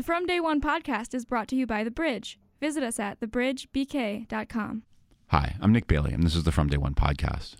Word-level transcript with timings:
The 0.00 0.04
From 0.04 0.24
Day 0.24 0.40
One 0.40 0.62
podcast 0.62 1.12
is 1.12 1.26
brought 1.26 1.46
to 1.48 1.56
you 1.56 1.66
by 1.66 1.84
The 1.84 1.90
Bridge. 1.90 2.38
Visit 2.58 2.82
us 2.82 2.98
at 2.98 3.20
thebridgebk.com. 3.20 4.82
Hi, 5.26 5.56
I'm 5.60 5.72
Nick 5.72 5.86
Bailey, 5.88 6.14
and 6.14 6.22
this 6.22 6.34
is 6.34 6.44
the 6.44 6.52
From 6.52 6.68
Day 6.68 6.78
One 6.78 6.94
podcast. 6.94 7.56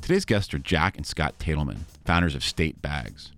Today's 0.00 0.24
guests 0.24 0.54
are 0.54 0.58
Jack 0.58 0.96
and 0.96 1.06
Scott 1.06 1.34
Tatelman, 1.38 1.80
founders 2.06 2.34
of 2.34 2.42
State 2.42 2.80
Bags. 2.80 3.32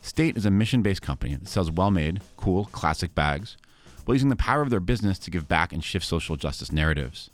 State 0.00 0.38
is 0.38 0.46
a 0.46 0.50
mission 0.50 0.80
based 0.80 1.02
company 1.02 1.34
that 1.34 1.46
sells 1.46 1.70
well 1.70 1.90
made, 1.90 2.22
cool, 2.38 2.64
classic 2.72 3.14
bags 3.14 3.58
while 4.06 4.14
using 4.14 4.30
the 4.30 4.36
power 4.36 4.62
of 4.62 4.70
their 4.70 4.80
business 4.80 5.18
to 5.18 5.30
give 5.30 5.46
back 5.46 5.74
and 5.74 5.84
shift 5.84 6.06
social 6.06 6.36
justice 6.36 6.72
narratives. 6.72 7.28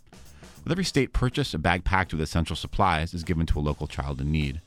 With 0.64 0.72
every 0.72 0.84
state 0.84 1.12
purchase, 1.12 1.54
a 1.54 1.58
bag 1.58 1.84
packed 1.84 2.12
with 2.12 2.20
essential 2.20 2.56
supplies 2.56 3.14
is 3.14 3.22
given 3.22 3.46
to 3.46 3.60
a 3.60 3.62
local 3.62 3.86
child 3.86 4.20
in 4.20 4.32
need. 4.32 4.60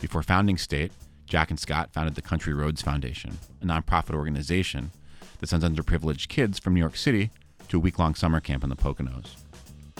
Before 0.00 0.22
founding 0.22 0.56
State, 0.56 0.92
Jack 1.26 1.50
and 1.50 1.60
Scott 1.60 1.92
founded 1.92 2.14
the 2.14 2.22
Country 2.22 2.54
Roads 2.54 2.80
Foundation, 2.80 3.38
a 3.60 3.66
nonprofit 3.66 4.14
organization 4.14 4.92
that 5.38 5.48
sends 5.48 5.64
underprivileged 5.64 6.28
kids 6.28 6.58
from 6.58 6.72
New 6.72 6.80
York 6.80 6.96
City 6.96 7.30
to 7.68 7.76
a 7.76 7.80
week 7.80 7.98
long 7.98 8.14
summer 8.14 8.40
camp 8.40 8.64
in 8.64 8.70
the 8.70 8.76
Poconos. 8.76 9.36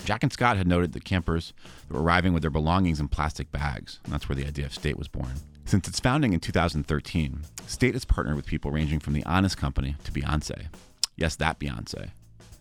Jack 0.07 0.23
and 0.23 0.33
Scott 0.33 0.57
had 0.57 0.67
noted 0.67 0.95
that 0.95 1.05
campers 1.05 1.53
were 1.91 2.03
arriving 2.03 2.33
with 2.33 2.41
their 2.43 2.51
belongings 2.51 2.99
in 2.99 3.09
plastic 3.09 3.53
bags, 3.53 4.01
and 4.05 4.13
that's 4.13 4.27
where 4.27 4.37
the 4.37 4.47
idea 4.47 4.65
of 4.65 4.73
State 4.73 4.97
was 4.97 5.07
born. 5.07 5.35
Since 5.67 5.87
its 5.87 6.01
founding 6.01 6.33
in 6.33 6.41
2013, 6.41 7.43
State 7.67 7.95
has 7.95 8.07
partnered 8.07 8.37
with 8.37 8.47
people 8.47 8.71
ranging 8.71 9.01
from 9.01 9.13
The 9.13 9.25
Honest 9.25 9.59
Company 9.59 9.97
to 10.05 10.13
Beyonce. 10.13 10.69
Yes, 11.15 11.37
that 11.37 11.61
Beyonce. 11.61 12.11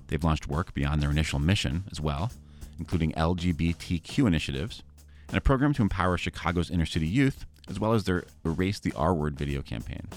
They've 0.08 0.24
launched 0.24 0.48
work 0.48 0.74
beyond 0.74 1.02
their 1.02 1.10
initial 1.10 1.40
mission 1.40 1.86
as 1.90 2.02
well, 2.02 2.32
including 2.78 3.14
LGBTQ 3.14 4.28
initiatives 4.28 4.84
and 5.30 5.38
a 5.38 5.42
program 5.42 5.74
to 5.74 5.82
empower 5.82 6.18
Chicago's 6.18 6.70
inner 6.70 6.86
city 6.86 7.08
youth, 7.08 7.46
as 7.70 7.80
well 7.80 7.94
as 7.94 8.04
their 8.04 8.26
Erase 8.46 8.80
the 8.80 8.94
R 8.96 9.14
Word 9.14 9.38
video 9.38 9.62
campaign. 9.62 10.08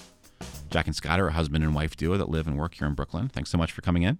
Jack 0.70 0.86
and 0.86 0.96
Scott 0.96 1.20
are 1.20 1.28
a 1.28 1.32
husband 1.32 1.62
and 1.62 1.74
wife 1.74 1.96
duo 1.96 2.16
that 2.16 2.28
live 2.28 2.46
and 2.46 2.56
work 2.56 2.74
here 2.74 2.86
in 2.86 2.94
Brooklyn. 2.94 3.28
Thanks 3.28 3.50
so 3.50 3.58
much 3.58 3.72
for 3.72 3.82
coming 3.82 4.02
in. 4.02 4.18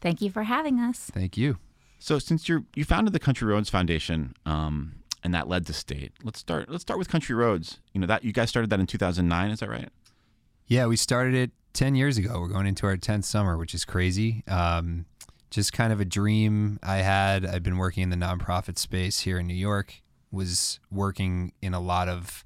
Thank 0.00 0.20
you 0.20 0.30
for 0.30 0.44
having 0.44 0.78
us. 0.78 1.10
Thank 1.12 1.36
you. 1.36 1.58
So 1.98 2.18
since 2.18 2.48
you 2.48 2.66
you 2.74 2.84
founded 2.84 3.12
the 3.12 3.18
Country 3.18 3.48
Roads 3.48 3.68
Foundation, 3.68 4.34
um, 4.46 4.96
and 5.22 5.34
that 5.34 5.48
led 5.48 5.66
to 5.66 5.72
State, 5.72 6.12
let's 6.22 6.38
start. 6.38 6.70
Let's 6.70 6.82
start 6.82 6.98
with 6.98 7.08
Country 7.08 7.34
Roads. 7.34 7.78
You 7.92 8.00
know 8.00 8.06
that 8.06 8.24
you 8.24 8.32
guys 8.32 8.48
started 8.48 8.70
that 8.70 8.80
in 8.80 8.86
2009. 8.86 9.50
Is 9.50 9.60
that 9.60 9.68
right? 9.68 9.88
Yeah, 10.66 10.86
we 10.86 10.96
started 10.96 11.34
it 11.34 11.50
10 11.72 11.94
years 11.94 12.16
ago. 12.16 12.40
We're 12.40 12.48
going 12.48 12.66
into 12.66 12.86
our 12.86 12.96
10th 12.96 13.24
summer, 13.24 13.58
which 13.58 13.74
is 13.74 13.84
crazy. 13.84 14.44
Um, 14.46 15.06
just 15.50 15.72
kind 15.72 15.92
of 15.92 16.00
a 16.00 16.04
dream 16.04 16.78
I 16.82 16.98
had. 16.98 17.44
I've 17.44 17.62
been 17.64 17.76
working 17.76 18.04
in 18.04 18.10
the 18.10 18.16
nonprofit 18.16 18.78
space 18.78 19.20
here 19.20 19.38
in 19.38 19.46
New 19.46 19.54
York. 19.54 19.94
Was 20.32 20.80
working 20.90 21.52
in 21.60 21.74
a 21.74 21.80
lot 21.80 22.08
of 22.08 22.44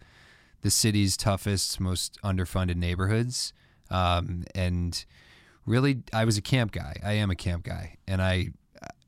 the 0.62 0.70
city's 0.70 1.16
toughest, 1.16 1.78
most 1.78 2.18
underfunded 2.24 2.76
neighborhoods, 2.76 3.52
um, 3.90 4.44
and 4.54 5.04
really, 5.66 6.02
I 6.12 6.24
was 6.24 6.38
a 6.38 6.42
camp 6.42 6.72
guy. 6.72 6.96
I 7.04 7.12
am 7.12 7.30
a 7.30 7.36
camp 7.36 7.64
guy, 7.64 7.98
and 8.06 8.22
I 8.22 8.48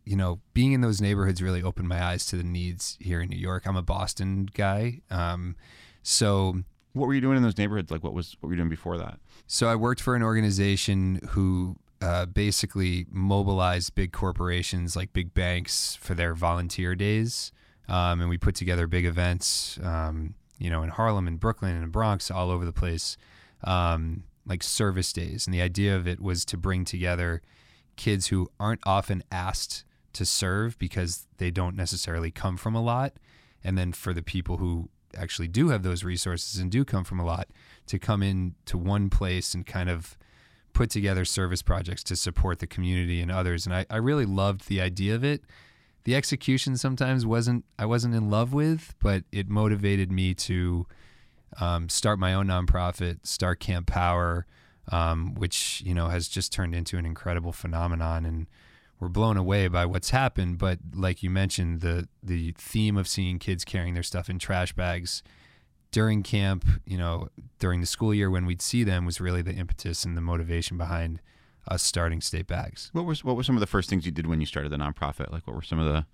you 0.07 0.17
know, 0.17 0.41
being 0.55 0.73
in 0.73 0.81
those 0.81 1.01
neighborhoods 1.01 1.43
really 1.43 1.63
opened 1.63 1.89
my 1.89 2.01
eyes 2.03 2.25
to 2.27 2.37
the 2.37 2.45
needs 2.45 2.97
here 3.01 3.21
in 3.21 3.29
New 3.29 3.37
York. 3.37 3.67
I'm 3.67 3.77
a 3.77 3.83
Boston 3.83 4.49
guy, 4.55 5.01
um, 5.11 5.57
so 6.03 6.63
what 6.93 7.09
were 7.09 7.15
you 7.15 7.21
doing 7.21 7.37
in 7.37 7.43
those 7.43 7.59
neighborhoods? 7.59 7.91
Like, 7.91 8.05
what 8.05 8.15
was 8.15 8.37
what 8.41 8.49
were 8.49 8.55
you 8.55 8.59
doing 8.59 8.71
before 8.71 8.97
that? 8.99 9.19
So 9.49 9.69
I 9.69 9.75
worked 9.75 10.01
for 10.01 10.15
an 10.15 10.23
organization 10.23 11.21
who 11.31 11.77
uh, 12.01 12.27
basically 12.27 13.07
mobilized 13.11 13.95
big 13.95 14.13
corporations 14.13 14.97
like 14.97 15.13
big 15.13 15.35
banks 15.35 15.97
for 15.97 16.15
their 16.15 16.35
volunteer 16.35 16.95
days, 16.95 17.53
um, 17.89 18.21
and 18.21 18.29
we 18.29 18.39
put 18.39 18.55
together 18.55 18.87
big 18.87 19.07
events, 19.07 19.79
um, 19.83 20.35
you 20.59 20.71
know, 20.71 20.83
in 20.83 20.89
Harlem 20.89 21.27
and 21.27 21.39
Brooklyn 21.39 21.75
and 21.75 21.85
the 21.85 21.89
Bronx, 21.89 22.31
all 22.31 22.51
over 22.51 22.65
the 22.65 22.73
place, 22.73 23.17
um, 23.65 24.25
like 24.47 24.63
service 24.63 25.13
days. 25.13 25.47
And 25.47 25.55
the 25.55 25.63
idea 25.63 25.97
of 25.97 26.07
it 26.07 26.21
was 26.21 26.45
to 26.47 26.57
bring 26.57 26.85
together 26.85 27.43
kids 27.97 28.29
who 28.29 28.49
aren't 28.59 28.81
often 28.87 29.23
asked 29.31 29.85
to 30.13 30.25
serve 30.25 30.79
because 30.79 31.27
they 31.39 31.51
don't 31.51 31.77
necessarily 31.77 32.31
come 32.31 32.57
from 32.57 32.75
a 32.75 32.83
lot. 32.83 33.15
And 33.63 33.77
then 33.77 33.93
for 33.93 34.15
the 34.15 34.23
people 34.23 34.57
who 34.59 34.89
actually 35.17 35.49
do 35.49 35.69
have 35.69 35.83
those 35.83 36.05
resources 36.05 36.61
and 36.61 36.71
do 36.71 36.85
come 36.85 37.05
from 37.05 37.21
a 37.21 37.25
lot 37.25 37.49
to 37.87 37.99
come 37.99 38.23
in 38.23 38.55
to 38.67 38.79
one 38.79 39.11
place 39.11 39.55
and 39.55 39.67
kind 39.67 39.89
of 39.89 40.17
put 40.73 40.91
together 40.91 41.25
service 41.25 41.63
projects 41.63 42.05
to 42.05 42.17
support 42.17 42.59
the 42.59 42.67
community 42.67 43.21
and 43.21 43.31
others. 43.31 43.67
And 43.67 43.75
I, 43.75 43.87
I 43.89 43.97
really 43.97 44.27
loved 44.27 44.69
the 44.69 44.81
idea 44.81 45.15
of 45.15 45.25
it. 45.25 45.43
The 46.07 46.15
execution 46.15 46.77
sometimes 46.77 47.27
wasn't 47.27 47.65
I 47.81 47.85
wasn't 47.85 48.15
in 48.15 48.31
love 48.31 48.53
with, 48.53 48.95
but 49.03 49.25
it 49.33 49.49
motivated 49.49 50.13
me 50.13 50.35
to 50.35 50.87
um, 51.61 51.89
start 51.89 52.21
my 52.21 52.33
own 52.33 52.47
nonprofit, 52.47 53.27
start 53.27 53.59
Camp 53.59 53.89
Power, 53.89 54.47
um, 54.93 55.35
which 55.35 55.83
you 55.85 55.95
know 55.95 56.07
has 56.07 56.29
just 56.29 56.53
turned 56.53 56.77
into 56.77 56.97
an 56.97 57.07
incredible 57.07 57.51
phenomenon 57.51 58.25
and 58.25 58.47
we're 59.01 59.09
blown 59.09 59.37
away 59.37 59.67
by 59.67 59.85
what's 59.85 60.11
happened. 60.11 60.59
But 60.59 60.79
like 60.95 61.25
you 61.25 61.31
mentioned, 61.31 61.81
the 61.81 62.09
the 62.23 62.55
theme 62.57 62.97
of 62.97 63.09
seeing 63.09 63.41
kids 63.41 63.65
carrying 63.65 63.95
their 63.95 64.05
stuff 64.05 64.31
in 64.31 64.39
trash 64.39 64.73
bags 64.75 65.25
during 65.91 66.23
camp, 66.23 66.65
you 66.87 66.99
know, 66.99 67.31
during 67.59 67.81
the 67.81 67.87
school 67.87 68.15
year 68.15 68.31
when 68.31 68.47
we'd 68.47 68.63
see 68.63 68.85
them 68.85 69.07
was 69.07 69.21
really 69.21 69.43
the 69.43 69.55
impetus 69.55 70.05
and 70.05 70.17
the 70.17 70.21
motivation 70.21 70.79
behind 70.79 71.21
us 71.69 71.83
starting 71.83 72.21
state 72.21 72.47
bags. 72.47 72.91
What 72.93 73.05
was 73.05 73.25
what 73.25 73.37
were 73.37 73.43
some 73.43 73.57
of 73.57 73.61
the 73.61 73.67
first 73.67 73.91
things 73.91 74.07
you 74.07 74.13
did 74.13 74.27
when 74.27 74.41
you 74.41 74.47
started 74.47 74.71
the 74.71 74.77
nonprofit? 74.77 75.33
Like 75.33 75.47
what 75.47 75.57
were 75.57 75.63
some 75.63 75.79
of 75.79 75.87
the 75.87 76.07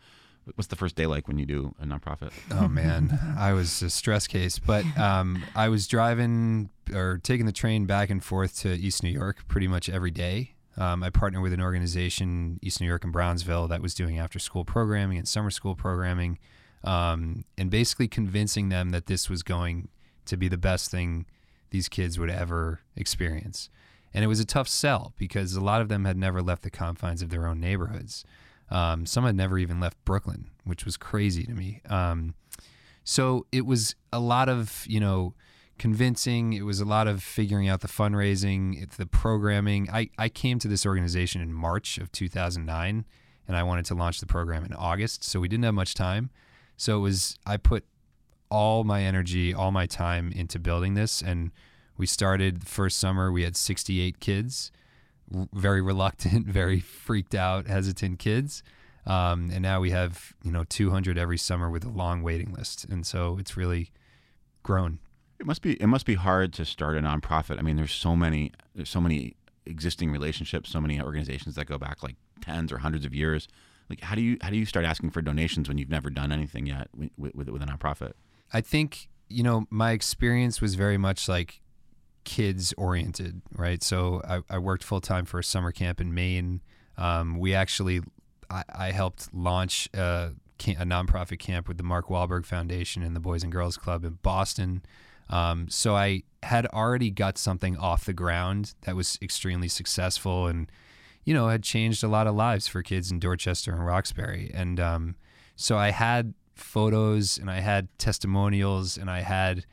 what's 0.55 0.69
the 0.69 0.77
first 0.77 0.97
day 0.97 1.07
like 1.07 1.29
when 1.29 1.39
you 1.39 1.47
do 1.47 1.75
a 1.81 1.85
nonprofit? 1.85 2.33
Oh 2.51 2.69
man, 2.69 3.19
I 3.39 3.53
was 3.53 3.83
a 3.83 3.91
stress 3.91 4.27
case, 4.27 4.59
but 4.59 4.85
um, 4.99 5.43
I 5.55 5.69
was 5.69 5.87
driving 5.87 6.71
or 6.95 7.21
taking 7.23 7.47
the 7.47 7.53
train 7.53 7.87
back 7.87 8.11
and 8.11 8.23
forth 8.23 8.59
to 8.61 8.73
East 8.73 9.03
New 9.03 9.11
York 9.11 9.47
pretty 9.49 9.69
much 9.69 9.89
every 9.89 10.11
day. 10.11 10.55
Um, 10.77 11.03
I 11.03 11.11
partnered 11.11 11.43
with 11.43 11.53
an 11.53 11.61
organization, 11.61 12.59
East 12.63 12.81
New 12.81 12.87
York 12.87 13.05
and 13.05 13.13
Brownsville, 13.13 13.69
that 13.69 13.83
was 13.83 13.95
doing 13.95 14.19
after 14.19 14.39
school 14.39 14.65
programming 14.65 15.19
and 15.19 15.29
summer 15.29 15.51
school 15.51 15.75
programming, 15.75 16.39
um, 16.83 17.45
and 17.59 17.71
basically 17.71 18.09
convincing 18.09 18.71
them 18.71 18.91
that 18.91 19.07
this 19.07 19.29
was 19.29 19.43
going 19.43 19.89
to 20.25 20.37
be 20.37 20.49
the 20.49 20.57
best 20.57 20.91
thing 20.91 21.27
these 21.71 21.89
kids 21.89 22.19
would 22.19 22.31
ever 22.31 22.81
experience. 22.97 23.69
And 24.15 24.25
it 24.25 24.29
was 24.29 24.41
a 24.41 24.45
tough 24.45 24.69
sell 24.69 25.15
because 25.17 25.55
a 25.55 25.61
lot 25.61 25.81
of 25.81 25.89
them 25.89 26.05
had 26.05 26.17
never 26.17 26.43
left 26.43 26.63
the 26.63 26.71
confines 26.71 27.23
of 27.23 27.31
their 27.31 27.47
own 27.47 27.61
neighborhoods. 27.61 28.25
Um, 28.71 29.07
some 29.07 29.25
had 29.25 29.37
never 29.37 29.59
even 29.59 29.81
left 29.81 30.03
Brooklyn, 30.05 30.51
which 30.65 30.85
was 30.85 30.97
crazy 30.97 31.45
to 31.45 31.53
me. 31.53 31.81
Um, 31.89 32.35
so 33.05 33.47
it 33.53 33.67
was 33.67 33.95
a 34.13 34.21
lot 34.21 34.49
of, 34.49 34.85
you 34.87 35.01
know, 35.01 35.35
convincing. 35.79 36.53
It 36.53 36.63
was 36.63 36.81
a 36.81 36.85
lot 36.85 37.09
of 37.09 37.23
figuring 37.23 37.69
out 37.69 37.81
the 37.81 37.89
fundraising, 37.89 38.89
the 38.97 39.07
programming. 39.07 39.89
I, 39.91 40.11
I 40.19 40.29
came 40.29 40.59
to 40.61 40.69
this 40.69 40.87
organization 40.87 41.41
in 41.41 41.53
March 41.53 41.99
of 41.99 42.13
2009 42.13 43.05
and 43.49 43.57
I 43.57 43.63
wanted 43.63 43.85
to 43.87 43.95
launch 43.95 44.21
the 44.21 44.27
program 44.27 44.65
in 44.65 44.73
August. 44.73 45.25
So 45.25 45.41
we 45.41 45.49
didn't 45.49 45.65
have 45.65 45.75
much 45.75 45.95
time. 45.95 46.31
So 46.77 46.99
it 46.99 47.01
was, 47.01 47.37
I 47.45 47.57
put 47.57 47.85
all 48.51 48.85
my 48.85 49.03
energy, 49.03 49.53
all 49.53 49.73
my 49.73 49.87
time 49.87 50.33
into 50.35 50.59
building 50.59 50.95
this. 50.95 51.23
And 51.23 51.51
we 51.97 52.07
started 52.07 52.63
the 52.63 52.67
first 52.67 52.99
summer, 52.99 53.31
we 53.31 53.43
had 53.43 53.57
68 53.57 54.21
kids, 54.21 54.73
very 55.53 55.81
reluctant, 55.81 56.47
very 56.49 56.81
freaked 56.81 57.35
out, 57.35 57.67
hesitant 57.67 58.19
kids. 58.19 58.63
Um, 59.07 59.51
and 59.53 59.63
now 59.63 59.81
we 59.81 59.91
have, 59.91 60.35
you 60.43 60.53
know, 60.53 60.65
200 60.65 61.19
every 61.19 61.39
summer 61.39 61.69
with 61.69 61.85
a 61.85 61.89
long 61.89 62.23
waiting 62.23 62.53
list. 62.53 62.85
And 62.85 63.07
so 63.07 63.37
it's 63.39 63.57
really 63.57 63.91
grown. 64.63 65.01
It 65.39 65.47
must 65.47 65.61
be 65.61 65.75
it 65.75 65.89
must 65.89 66.07
be 66.07 66.15
hard 66.15 66.53
to 66.55 66.65
start 66.65 66.97
a 66.97 67.01
nonprofit. 67.01 67.59
I 67.59 67.63
mean, 67.63 67.77
there's 67.77 67.93
so 67.93 68.15
many 68.15 68.53
there's 68.77 68.91
so 68.91 69.01
many 69.01 69.35
existing 69.67 70.13
relationships, 70.13 70.71
so 70.71 70.81
many 70.81 71.01
organizations 71.01 71.57
that 71.57 71.67
go 71.67 71.79
back 71.79 72.03
like 72.03 72.17
tens 72.41 72.71
or 72.71 72.79
hundreds 72.79 73.05
of 73.05 73.13
years. 73.13 73.49
Like, 73.91 74.01
how 74.03 74.15
do 74.15 74.23
you 74.23 74.39
how 74.41 74.51
do 74.51 74.57
you 74.57 74.67
start 74.67 74.87
asking 74.87 75.11
for 75.11 75.21
donations 75.21 75.69
when 75.69 75.79
you've 75.79 75.91
never 75.91 76.11
done 76.11 76.31
anything 76.31 76.67
yet 76.67 76.89
with 76.97 77.11
with, 77.17 77.49
with 77.49 77.63
a 77.63 77.67
nonprofit? 77.67 78.13
I 78.53 78.61
think 78.61 79.09
you 79.29 79.43
know 79.43 79.67
my 79.69 79.91
experience 79.91 80.61
was 80.61 80.77
very 80.77 80.99
much 80.99 81.29
like 81.29 81.61
kids 82.25 82.73
oriented, 82.77 83.43
right? 83.57 83.83
So 83.83 84.23
I, 84.29 84.43
I 84.49 84.59
worked 84.59 84.85
full 84.85 85.01
time 85.01 85.25
for 85.25 85.39
a 85.39 85.45
summer 85.45 85.73
camp 85.73 86.01
in 86.01 86.15
Maine. 86.15 86.61
Um, 86.97 87.39
we 87.39 87.55
actually 87.55 88.03
I, 88.53 88.65
I 88.69 88.91
helped 88.91 89.35
launch 89.35 89.89
a, 89.95 90.33
a 90.61 90.85
nonprofit 90.85 91.39
camp 91.39 91.69
with 91.69 91.79
the 91.79 91.83
Mark 91.83 92.09
Wahlberg 92.09 92.45
Foundation 92.45 93.03
and 93.03 93.17
the 93.17 93.21
Boys 93.21 93.43
and 93.43 93.51
Girls 93.51 93.77
Club 93.77 94.05
in 94.05 94.19
Boston. 94.23 94.83
Um, 95.31 95.69
so 95.69 95.97
I 95.97 96.25
had 96.43 96.67
already 96.67 97.11
got 97.11 97.39
something 97.39 97.77
off 97.77 98.05
the 98.05 98.13
ground 98.13 98.75
that 98.83 98.95
was 98.95 99.19
extremely 99.23 99.69
successful 99.69 100.47
and, 100.47 100.71
you 101.25 101.33
know, 101.33 101.49
had 101.49 101.63
changed 101.63 102.05
a 102.05 102.09
lot 102.09 102.27
of 102.27 102.35
lives 102.35 102.69
for 102.69 102.83
kids 102.83 103.11
in 103.11 103.19
Dorchester 103.19 103.73
and 103.73 103.87
Roxbury. 103.87 104.51
And 104.53 104.79
um, 104.79 105.17
so 105.57 105.79
I 105.79 105.91
had 105.91 106.35
photos 106.55 107.39
and 107.39 107.51
I 107.51 107.61
had 107.61 107.89
testimonials 107.99 108.99
and 108.99 109.11
I 109.11 109.21
had 109.21 109.65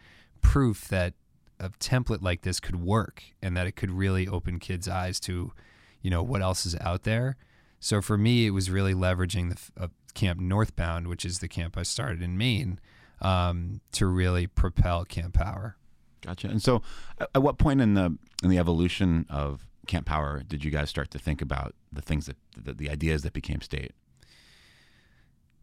proof 0.41 0.87
that 0.87 1.13
a 1.59 1.69
template 1.69 2.21
like 2.21 2.41
this 2.41 2.59
could 2.59 2.77
work 2.77 3.23
and 3.41 3.55
that 3.57 3.67
it 3.67 3.75
could 3.75 3.91
really 3.91 4.27
open 4.27 4.59
kids' 4.59 4.87
eyes 4.87 5.19
to, 5.21 5.51
you 6.01 6.09
know, 6.09 6.23
what 6.23 6.41
else 6.41 6.65
is 6.65 6.75
out 6.81 7.03
there. 7.03 7.37
So 7.79 8.01
for 8.01 8.17
me, 8.17 8.45
it 8.45 8.51
was 8.51 8.69
really 8.69 8.93
leveraging 8.93 9.49
the 9.75 9.83
uh, 9.83 9.87
Camp 10.13 10.39
Northbound, 10.39 11.07
which 11.07 11.25
is 11.25 11.39
the 11.39 11.47
camp 11.47 11.77
I 11.77 11.83
started 11.83 12.21
in 12.21 12.37
Maine 12.37 12.79
um, 13.21 13.81
to 13.93 14.05
really 14.05 14.47
propel 14.47 15.05
Camp 15.05 15.33
Power. 15.33 15.77
Gotcha. 16.21 16.47
And 16.47 16.61
so, 16.61 16.81
at 17.19 17.29
at 17.35 17.41
what 17.41 17.57
point 17.57 17.79
in 17.79 17.93
the 17.93 18.17
in 18.43 18.49
the 18.49 18.57
evolution 18.57 19.25
of 19.29 19.65
Camp 19.87 20.05
Power 20.05 20.43
did 20.45 20.63
you 20.65 20.71
guys 20.71 20.89
start 20.89 21.11
to 21.11 21.19
think 21.19 21.41
about 21.41 21.75
the 21.91 22.01
things 22.01 22.25
that 22.25 22.35
the, 22.57 22.73
the 22.73 22.89
ideas 22.89 23.23
that 23.23 23.33
became 23.33 23.61
state? 23.61 23.93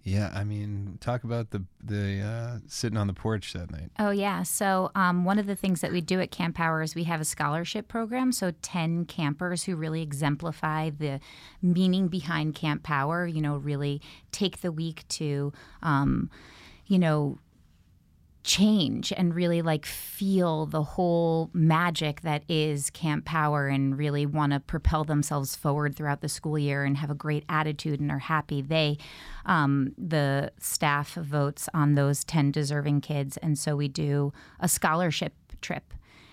Yeah, 0.07 0.31
I 0.33 0.45
mean, 0.45 0.99
talk 1.01 1.25
about 1.25 1.51
the 1.51 1.65
the 1.83 2.21
uh, 2.21 2.59
sitting 2.69 2.97
on 2.97 3.09
the 3.09 3.13
porch 3.13 3.53
that 3.55 3.73
night. 3.73 3.91
Oh, 3.99 4.11
yeah. 4.11 4.45
So, 4.45 4.93
um, 4.95 5.25
one 5.25 5.41
of 5.41 5.47
the 5.47 5.57
things 5.57 5.81
that 5.81 5.91
we 5.91 6.01
do 6.01 6.21
at 6.21 6.31
Camp 6.31 6.55
Power 6.55 6.81
is 6.81 6.95
we 6.95 7.03
have 7.05 7.21
a 7.21 7.25
scholarship 7.25 7.89
program. 7.89 8.31
So, 8.31 8.53
10 8.63 9.07
campers 9.07 9.65
who 9.65 9.75
really 9.75 10.03
exemplify 10.03 10.91
the 10.91 11.19
meaning 11.61 12.07
behind 12.07 12.55
Camp 12.55 12.85
Power, 12.85 13.27
you 13.27 13.41
know, 13.41 13.57
really 13.57 14.01
take 14.31 14.61
the 14.61 14.71
week 14.71 15.03
to, 15.09 15.53
um, 15.83 16.31
you 16.87 17.01
know, 17.01 17.39
change 18.47 19.13
and 19.17 19.35
really 19.35 19.61
like 19.61 19.85
feel 19.85 20.67
the 20.67 20.83
whole 20.83 21.51
magic 21.53 22.21
that 22.23 22.45
is 22.49 22.91
Camp 22.91 23.25
Power 23.25 23.67
and 23.67 23.99
really 23.99 24.25
want 24.25 24.53
to 24.53 24.61
propel 24.61 25.05
themselves 25.05 25.57
forward 25.57 25.97
throughout 25.97 26.21
the 26.21 26.29
school 26.29 26.59
year 26.59 26.85
and 26.85 26.97
have 26.97 27.11
a 27.11 27.15
great 27.15 27.45
attitude 27.49 28.01
and 28.01 28.11
are 28.11 28.21
happy. 28.21 28.63
They, 28.63 28.99
um, 29.45 29.93
the 29.99 30.53
staff 30.61 31.15
votes 31.15 31.69
on 31.75 31.97
those 31.97 32.25
10 32.25 32.53
deserving 32.53 33.01
kids. 33.01 33.37
And 33.39 33.59
so 33.59 33.77
we 33.77 33.89
do 33.89 34.33
a 34.61 34.69
scholarship 34.69 35.35
trip 35.61 35.93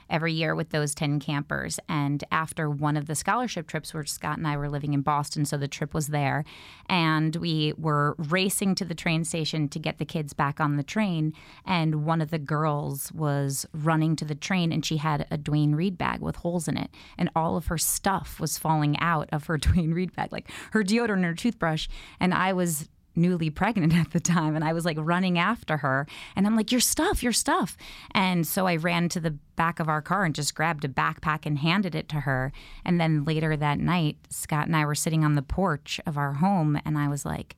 every 0.10 0.34
year 0.34 0.56
with 0.56 0.70
those 0.70 0.94
10 0.96 1.20
campers. 1.20 1.80
And 1.88 2.24
after 2.32 2.70
one 2.70 2.98
of 2.98 3.08
the 3.08 3.16
scholarship 3.16 3.68
trips, 3.68 3.94
where 3.94 4.06
Scott 4.06 4.38
and 4.38 4.48
I 4.48 4.58
were 4.58 4.70
living 4.70 4.94
in 4.94 5.02
Boston, 5.02 5.46
so 5.46 5.58
the 5.58 5.68
trip 5.68 5.94
was 5.94 6.08
there, 6.08 6.44
and 6.90 7.36
we 7.36 7.74
were 7.78 8.16
racing 8.18 8.76
to 8.76 8.86
the 8.86 8.96
train 8.96 9.24
station 9.24 9.70
to 9.70 9.80
get 9.80 9.98
the 9.98 10.06
kids 10.06 10.34
back 10.34 10.60
on 10.60 10.78
the 10.78 10.84
train. 10.84 11.34
And 11.66 12.06
one 12.06 12.22
of 12.22 12.32
the 12.32 12.40
girls 12.40 13.12
was 13.12 13.66
running 13.74 14.16
to 14.18 14.26
the 14.26 14.36
train 14.36 14.72
and 14.72 14.86
she 14.86 14.98
had 14.98 15.28
a 15.32 15.38
Duane 15.38 15.76
Reade 15.76 15.98
bag 15.98 16.22
with 16.22 16.38
holes 16.38 16.68
in 16.68 16.78
it. 16.78 16.90
And 17.18 17.30
all 17.36 17.58
of 17.58 17.68
her 17.68 17.78
stuff 17.78 18.40
was 18.40 18.58
falling 18.58 18.98
out 19.00 19.30
of 19.32 19.46
her 19.46 19.58
Duane 19.64 19.94
Reade 19.94 20.16
bag, 20.16 20.32
like 20.32 20.50
her 20.72 20.84
deodorant 20.84 21.14
and 21.14 21.26
her 21.26 21.34
toothbrush. 21.34 21.88
And 22.20 22.34
I 22.34 22.54
was 22.54 22.90
newly 23.16 23.50
pregnant 23.50 23.94
at 23.96 24.12
the 24.12 24.20
time 24.20 24.56
and 24.56 24.64
I 24.64 24.74
was 24.74 24.86
like 24.86 24.98
running 25.00 25.38
after 25.38 25.78
her 25.78 26.08
and 26.36 26.46
I'm 26.46 26.56
like 26.56 26.72
your 26.72 26.82
stuff 26.82 27.24
your 27.24 27.34
stuff. 27.34 27.78
And 28.12 28.46
so 28.48 28.68
I 28.68 28.76
ran 28.76 29.10
to 29.10 29.20
the 29.20 29.32
back 29.56 29.80
of 29.80 29.90
our 29.90 30.02
car 30.02 30.26
and 30.26 30.34
just 30.34 30.56
grabbed 30.56 30.86
a 30.86 30.90
backpack 30.90 31.46
and 31.46 31.60
handed 31.60 31.96
it 31.96 32.10
to 32.10 32.22
her. 32.22 32.52
And 32.84 33.00
then 33.00 33.24
later 33.24 33.56
that 33.56 33.80
night 33.80 34.18
Scott 34.30 34.68
and 34.68 34.76
I 34.76 34.86
were 34.86 34.96
sitting 34.96 35.24
on 35.24 35.36
the 35.36 35.42
porch 35.42 36.00
of 36.06 36.18
our 36.18 36.34
home 36.34 36.80
and 36.86 36.98
I 36.98 37.08
was 37.08 37.26
like 37.26 37.56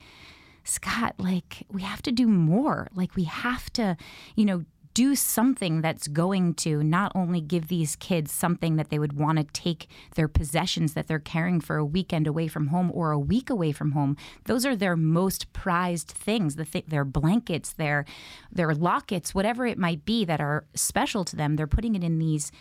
Scott 0.64 1.16
like 1.18 1.66
we 1.72 1.84
have 1.84 2.02
to 2.04 2.12
do 2.12 2.28
more. 2.28 2.88
Like 2.94 3.16
we 3.16 3.26
have 3.26 3.72
to 3.74 3.98
you 4.36 4.46
know 4.46 4.66
do 4.96 5.14
something 5.14 5.82
that's 5.82 6.08
going 6.08 6.54
to 6.54 6.82
not 6.82 7.12
only 7.14 7.42
give 7.42 7.68
these 7.68 7.98
kids 7.98 8.32
something 8.32 8.78
that 8.78 8.90
they 8.90 8.98
would 8.98 9.14
want 9.14 9.38
to 9.38 9.44
take 9.44 9.88
their 10.16 10.30
possessions 10.30 10.94
that 10.94 11.08
they're 11.08 11.20
carrying 11.20 11.60
for 11.60 11.76
a 11.76 11.86
weekend 11.86 12.26
away 12.26 12.48
from 12.48 12.68
home 12.68 12.90
or 12.94 13.12
a 13.12 13.20
week 13.20 13.50
away 13.50 13.74
from 13.74 13.92
home. 13.92 14.16
Those 14.46 14.66
are 14.66 14.76
their 14.76 14.96
most 14.96 15.52
prized 15.52 16.08
things. 16.08 16.56
The 16.56 16.64
th- 16.64 16.86
their 16.88 17.04
blankets, 17.04 17.74
their 17.74 18.06
their 18.50 18.74
lockets, 18.74 19.36
whatever 19.36 19.68
it 19.68 19.78
might 19.78 20.06
be 20.06 20.24
that 20.24 20.40
are 20.40 20.66
special 20.74 21.26
to 21.26 21.36
them. 21.36 21.58
They're 21.58 21.68
putting 21.68 21.96
it 21.96 22.04
in 22.04 22.18
these 22.18 22.54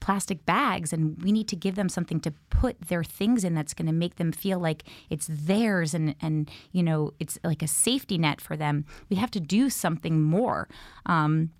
plastic 0.00 0.44
bags 0.46 0.92
and 0.92 1.22
we 1.22 1.32
need 1.32 1.48
to 1.48 1.56
give 1.56 1.76
them 1.76 1.88
something 1.88 2.20
to 2.20 2.32
put 2.50 2.78
their 2.88 3.04
things 3.04 3.44
in 3.44 3.54
that's 3.54 3.74
going 3.74 3.86
to 3.86 3.92
make 3.92 4.16
them 4.16 4.32
feel 4.32 4.58
like 4.58 4.84
it's 5.08 5.28
theirs 5.30 5.94
and 5.94 6.14
and 6.20 6.50
you 6.72 6.82
know 6.82 7.14
it's 7.18 7.38
like 7.42 7.62
a 7.62 7.66
safety 7.66 8.18
net 8.18 8.38
for 8.38 8.54
them 8.54 8.84
we 9.08 9.16
have 9.16 9.30
to 9.30 9.40
do 9.40 9.70
something 9.70 10.20
more 10.20 10.68
um, 11.06 11.50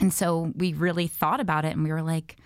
and 0.00 0.12
so 0.12 0.52
we 0.56 0.72
really 0.72 1.06
thought 1.06 1.40
about 1.40 1.64
it 1.64 1.74
and 1.74 1.84
we 1.84 1.92
were 1.92 2.02
like, 2.02 2.36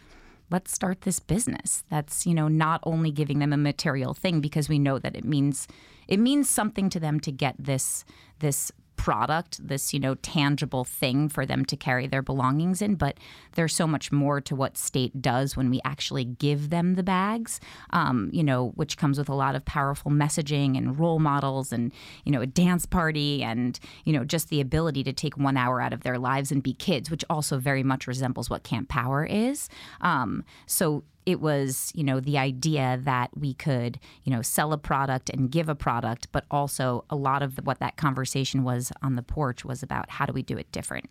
let's 0.50 0.72
start 0.72 1.02
this 1.02 1.20
business. 1.20 1.84
That's, 1.88 2.26
you 2.26 2.34
know, 2.34 2.48
not 2.48 2.80
only 2.84 3.10
giving 3.10 3.38
them 3.38 3.52
a 3.52 3.56
material 3.56 4.14
thing 4.14 4.40
because 4.40 4.68
we 4.68 4.78
know 4.78 4.98
that 4.98 5.16
it 5.16 5.24
means 5.24 5.66
it 6.06 6.18
means 6.18 6.48
something 6.50 6.90
to 6.90 7.00
them 7.00 7.18
to 7.20 7.32
get 7.32 7.54
this 7.58 8.04
this 8.40 8.70
product, 9.04 9.60
this, 9.68 9.92
you 9.92 10.00
know, 10.00 10.14
tangible 10.14 10.82
thing 10.82 11.28
for 11.28 11.44
them 11.44 11.62
to 11.62 11.76
carry 11.76 12.06
their 12.06 12.22
belongings 12.22 12.80
in. 12.80 12.94
But 12.94 13.18
there's 13.52 13.76
so 13.76 13.86
much 13.86 14.10
more 14.10 14.40
to 14.40 14.56
what 14.56 14.78
state 14.78 15.20
does 15.20 15.58
when 15.58 15.68
we 15.68 15.78
actually 15.84 16.24
give 16.24 16.70
them 16.70 16.94
the 16.94 17.02
bags, 17.02 17.60
um, 17.90 18.30
you 18.32 18.42
know, 18.42 18.70
which 18.76 18.96
comes 18.96 19.18
with 19.18 19.28
a 19.28 19.34
lot 19.34 19.54
of 19.54 19.64
powerful 19.66 20.10
messaging 20.10 20.78
and 20.78 20.98
role 20.98 21.18
models 21.18 21.70
and, 21.70 21.92
you 22.24 22.32
know, 22.32 22.40
a 22.40 22.46
dance 22.46 22.86
party 22.86 23.44
and, 23.44 23.78
you 24.04 24.12
know, 24.14 24.24
just 24.24 24.48
the 24.48 24.62
ability 24.62 25.04
to 25.04 25.12
take 25.12 25.36
one 25.36 25.58
hour 25.58 25.82
out 25.82 25.92
of 25.92 26.02
their 26.02 26.18
lives 26.18 26.50
and 26.50 26.62
be 26.62 26.72
kids, 26.72 27.10
which 27.10 27.26
also 27.28 27.58
very 27.58 27.82
much 27.82 28.06
resembles 28.06 28.48
what 28.48 28.62
Camp 28.62 28.88
Power 28.88 29.26
is. 29.26 29.68
Um, 30.00 30.44
so 30.64 31.04
it 31.26 31.40
was 31.40 31.90
you 31.94 32.04
know 32.04 32.20
the 32.20 32.36
idea 32.38 32.98
that 33.02 33.30
we 33.36 33.54
could 33.54 33.98
you 34.24 34.32
know 34.32 34.42
sell 34.42 34.72
a 34.72 34.78
product 34.78 35.30
and 35.30 35.50
give 35.50 35.68
a 35.68 35.74
product 35.74 36.28
but 36.32 36.44
also 36.50 37.04
a 37.10 37.16
lot 37.16 37.42
of 37.42 37.56
the, 37.56 37.62
what 37.62 37.78
that 37.80 37.96
conversation 37.96 38.62
was 38.64 38.92
on 39.02 39.16
the 39.16 39.22
porch 39.22 39.64
was 39.64 39.82
about 39.82 40.10
how 40.10 40.26
do 40.26 40.32
we 40.32 40.42
do 40.42 40.56
it 40.56 40.70
different 40.72 41.08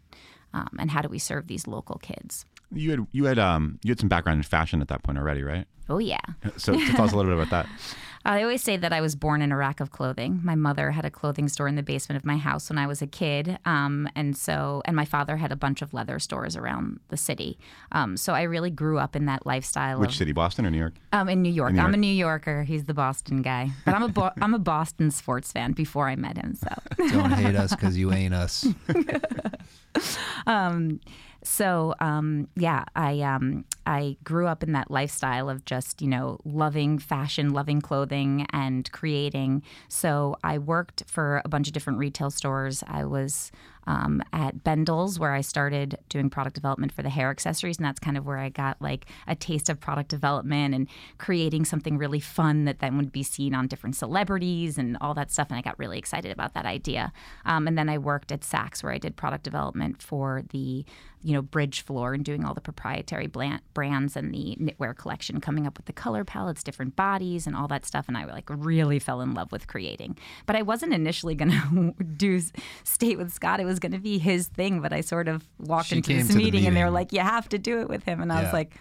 um, 0.53 0.69
and 0.79 0.91
how 0.91 1.01
do 1.01 1.09
we 1.09 1.17
serve 1.19 1.47
these 1.47 1.67
local 1.67 1.97
kids 1.97 2.45
You 2.71 2.91
had 2.91 3.07
you 3.11 3.25
had 3.25 3.39
um 3.39 3.79
you 3.83 3.91
had 3.91 3.99
some 3.99 4.09
background 4.09 4.37
in 4.39 4.43
fashion 4.43 4.81
at 4.81 4.87
that 4.87 5.03
point 5.03 5.17
already, 5.17 5.43
right? 5.43 5.65
oh 5.89 5.99
yeah 5.99 6.21
So 6.57 6.73
tell 6.73 7.05
us 7.05 7.11
a 7.11 7.15
little 7.17 7.31
bit 7.35 7.41
about 7.47 7.49
that. 7.51 7.67
I 8.25 8.41
always 8.41 8.63
say 8.63 8.77
that 8.77 8.93
I 8.93 9.01
was 9.01 9.15
born 9.15 9.41
in 9.41 9.51
a 9.51 9.57
rack 9.57 9.79
of 9.81 9.91
clothing. 9.91 10.39
My 10.43 10.55
mother 10.55 10.91
had 10.91 11.03
a 11.03 11.09
clothing 11.11 11.49
store 11.49 11.67
in 11.67 11.75
the 11.75 11.83
basement 11.83 12.17
of 12.17 12.25
my 12.25 12.37
house 12.37 12.69
when 12.69 12.77
I 12.77 12.87
was 12.87 13.01
a 13.01 13.07
kid, 13.07 13.59
um, 13.65 14.07
and 14.15 14.37
so 14.37 14.81
and 14.85 14.95
my 14.95 15.03
father 15.03 15.35
had 15.37 15.51
a 15.51 15.57
bunch 15.57 15.81
of 15.81 15.93
leather 15.93 16.19
stores 16.19 16.55
around 16.55 16.99
the 17.09 17.17
city. 17.17 17.57
Um, 17.91 18.15
so 18.15 18.33
I 18.33 18.43
really 18.43 18.71
grew 18.71 18.97
up 18.97 19.15
in 19.15 19.25
that 19.25 19.45
lifestyle. 19.45 19.99
Which 19.99 20.11
of, 20.11 20.15
city, 20.15 20.31
Boston 20.31 20.65
or 20.65 20.69
New 20.71 20.77
York? 20.77 20.93
Um, 21.11 21.27
in 21.27 21.41
New 21.41 21.51
York. 21.51 21.71
In 21.71 21.75
New 21.75 21.81
I'm 21.81 21.87
York. 21.87 21.95
a 21.95 21.99
New 21.99 22.13
Yorker. 22.13 22.63
He's 22.63 22.85
the 22.85 22.93
Boston 22.93 23.41
guy, 23.41 23.71
but 23.85 23.93
I'm 23.93 24.03
a 24.03 24.09
Bo- 24.09 24.31
I'm 24.41 24.53
a 24.53 24.59
Boston 24.59 25.11
sports 25.11 25.51
fan 25.51 25.73
before 25.73 26.07
I 26.07 26.15
met 26.15 26.37
him. 26.37 26.55
So. 26.55 26.69
Don't 27.09 27.31
hate 27.31 27.55
us 27.55 27.71
because 27.75 27.97
you 27.97 28.13
ain't 28.13 28.33
us. 28.33 28.65
um, 30.47 30.99
so 31.43 31.93
um, 31.99 32.47
yeah, 32.55 32.85
I 32.95 33.21
um, 33.21 33.65
I 33.85 34.17
grew 34.23 34.47
up 34.47 34.63
in 34.63 34.71
that 34.73 34.89
lifestyle 34.89 35.49
of 35.49 35.65
just 35.65 36.01
you 36.01 36.07
know 36.07 36.39
loving 36.45 36.99
fashion, 36.99 37.51
loving 37.51 37.81
clothing, 37.81 38.47
and 38.51 38.89
creating. 38.91 39.63
So 39.89 40.37
I 40.43 40.57
worked 40.57 41.03
for 41.07 41.41
a 41.45 41.49
bunch 41.49 41.67
of 41.67 41.73
different 41.73 41.99
retail 41.99 42.31
stores. 42.31 42.83
I 42.87 43.05
was 43.05 43.51
um, 43.85 44.23
at 44.31 44.63
Bendel's 44.63 45.19
where 45.19 45.33
I 45.33 45.41
started 45.41 45.97
doing 46.09 46.29
product 46.29 46.55
development 46.55 46.91
for 46.91 47.03
the 47.03 47.09
hair 47.09 47.29
accessories, 47.29 47.77
and 47.77 47.85
that's 47.85 47.99
kind 47.99 48.17
of 48.17 48.25
where 48.25 48.37
I 48.37 48.49
got 48.49 48.81
like 48.81 49.05
a 49.27 49.35
taste 49.35 49.69
of 49.69 49.79
product 49.79 50.09
development 50.09 50.73
and 50.73 50.87
creating 51.17 51.65
something 51.65 51.97
really 51.97 52.19
fun 52.19 52.65
that 52.65 52.79
then 52.79 52.97
would 52.97 53.11
be 53.11 53.23
seen 53.23 53.53
on 53.53 53.67
different 53.67 53.95
celebrities 53.95 54.77
and 54.77 54.97
all 55.01 55.13
that 55.13 55.31
stuff. 55.31 55.47
And 55.49 55.57
I 55.57 55.61
got 55.61 55.77
really 55.77 55.97
excited 55.97 56.31
about 56.31 56.53
that 56.53 56.65
idea. 56.65 57.11
Um, 57.45 57.67
and 57.67 57.77
then 57.77 57.89
I 57.89 57.97
worked 57.97 58.31
at 58.31 58.41
Saks 58.41 58.83
where 58.83 58.93
I 58.93 58.97
did 58.97 59.15
product 59.15 59.43
development 59.43 60.01
for 60.01 60.43
the 60.51 60.85
you 61.23 61.33
know 61.33 61.41
bridge 61.41 61.81
floor 61.81 62.13
and 62.13 62.23
doing 62.25 62.43
all 62.45 62.53
the 62.53 62.61
proprietary 62.61 63.27
bland, 63.27 63.61
brands 63.73 64.15
and 64.15 64.33
the 64.33 64.57
knitwear 64.59 64.95
collection, 64.95 65.39
coming 65.41 65.65
up 65.65 65.77
with 65.77 65.85
the 65.85 65.93
color 65.93 66.23
palettes, 66.23 66.63
different 66.63 66.95
bodies, 66.95 67.47
and 67.47 67.55
all 67.55 67.67
that 67.69 67.85
stuff. 67.85 68.05
And 68.07 68.17
I 68.17 68.25
like 68.25 68.45
really 68.49 68.99
fell 68.99 69.21
in 69.21 69.33
love 69.33 69.51
with 69.51 69.67
creating. 69.67 70.17
But 70.45 70.55
I 70.55 70.61
wasn't 70.61 70.93
initially 70.93 71.35
going 71.41 71.51
to 71.51 72.03
do 72.03 72.41
state 72.83 73.17
with 73.17 73.31
Scott. 73.31 73.59
It 73.59 73.65
was 73.65 73.79
going 73.79 73.93
to 73.93 73.99
be 73.99 74.17
his 74.17 74.47
thing. 74.47 74.81
But 74.81 74.93
I 74.93 75.01
sort 75.01 75.27
of 75.27 75.47
walked 75.57 75.87
She 75.87 75.97
into 75.97 76.13
this 76.13 76.27
to 76.27 76.33
the 76.33 76.39
meeting, 76.39 76.67
and 76.67 76.75
they 76.75 76.83
were 76.83 76.91
like, 76.91 77.13
"You 77.13 77.21
have 77.21 77.47
to 77.49 77.57
do 77.57 77.79
it 77.81 77.89
with 77.89 78.03
him." 78.03 78.21
And 78.21 78.31
I 78.31 78.35
Yeah. 78.37 78.43
was 78.43 78.53
like, 78.53 78.75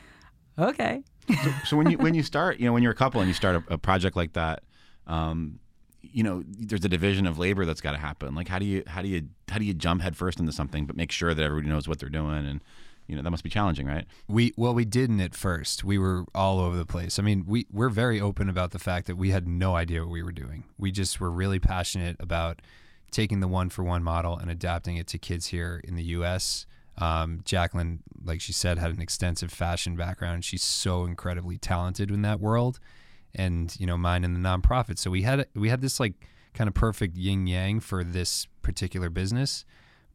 "Okay." 0.58 1.02
So 1.64 1.76
when 1.76 1.88
you 1.88 1.98
when 1.98 2.14
you 2.14 2.22
start, 2.22 2.58
you 2.58 2.66
know, 2.66 2.72
when 2.72 2.82
you're 2.82 2.92
a 2.92 2.96
couple 2.96 3.20
and 3.20 3.28
you 3.28 3.34
start 3.34 3.56
a, 3.56 3.74
a 3.74 3.78
project 3.78 4.16
like 4.16 4.32
that, 4.32 4.62
um, 5.06 5.60
you 6.02 6.22
know, 6.22 6.42
there's 6.46 6.84
a 6.84 6.88
division 6.88 7.26
of 7.26 7.38
labor 7.38 7.64
that's 7.64 7.80
got 7.80 7.92
to 7.92 7.98
happen. 7.98 8.34
Like, 8.34 8.48
how 8.48 8.58
do 8.58 8.66
you 8.66 8.82
how 8.86 9.02
do 9.02 9.08
you 9.08 9.28
how 9.48 9.58
do 9.58 9.64
you 9.64 9.74
jump 9.74 10.02
headfirst 10.02 10.40
into 10.40 10.52
something, 10.52 10.86
but 10.86 10.96
make 10.96 11.12
sure 11.12 11.34
that 11.34 11.42
everybody 11.42 11.68
knows 11.68 11.88
what 11.88 11.98
they're 11.98 12.08
doing, 12.08 12.46
and 12.46 12.60
you 13.06 13.16
know 13.16 13.22
that 13.22 13.30
must 13.30 13.44
be 13.44 13.50
challenging, 13.50 13.86
right? 13.86 14.06
We 14.28 14.52
well, 14.56 14.74
we 14.74 14.84
didn't 14.84 15.20
at 15.20 15.34
first. 15.34 15.84
We 15.84 15.98
were 15.98 16.24
all 16.34 16.60
over 16.60 16.76
the 16.76 16.86
place. 16.86 17.18
I 17.18 17.22
mean, 17.22 17.44
we 17.46 17.66
we're 17.70 17.88
very 17.88 18.20
open 18.20 18.48
about 18.48 18.72
the 18.72 18.78
fact 18.78 19.06
that 19.06 19.16
we 19.16 19.30
had 19.30 19.46
no 19.46 19.76
idea 19.76 20.00
what 20.00 20.10
we 20.10 20.22
were 20.22 20.32
doing. 20.32 20.64
We 20.78 20.90
just 20.90 21.20
were 21.20 21.30
really 21.30 21.58
passionate 21.58 22.16
about 22.18 22.60
taking 23.10 23.40
the 23.40 23.48
one 23.48 23.68
for 23.68 23.84
one 23.84 24.02
model 24.02 24.36
and 24.36 24.50
adapting 24.50 24.96
it 24.96 25.06
to 25.08 25.18
kids 25.18 25.48
here 25.48 25.80
in 25.84 25.94
the 25.94 26.04
U.S. 26.04 26.66
Um, 26.98 27.40
Jacqueline, 27.44 28.02
like 28.24 28.40
she 28.40 28.52
said, 28.52 28.78
had 28.78 28.90
an 28.90 29.00
extensive 29.00 29.52
fashion 29.52 29.96
background. 29.96 30.44
She's 30.44 30.62
so 30.62 31.04
incredibly 31.04 31.58
talented 31.58 32.10
in 32.10 32.22
that 32.22 32.40
world, 32.40 32.80
and 33.34 33.74
you 33.78 33.86
know, 33.86 33.96
mine 33.96 34.24
in 34.24 34.34
the 34.34 34.40
nonprofit. 34.40 34.98
So 34.98 35.10
we 35.10 35.22
had 35.22 35.46
we 35.54 35.68
had 35.68 35.80
this 35.80 35.98
like 36.00 36.14
kind 36.54 36.68
of 36.68 36.74
perfect 36.74 37.16
yin 37.16 37.46
yang 37.46 37.80
for 37.80 38.04
this 38.04 38.46
particular 38.62 39.10
business, 39.10 39.64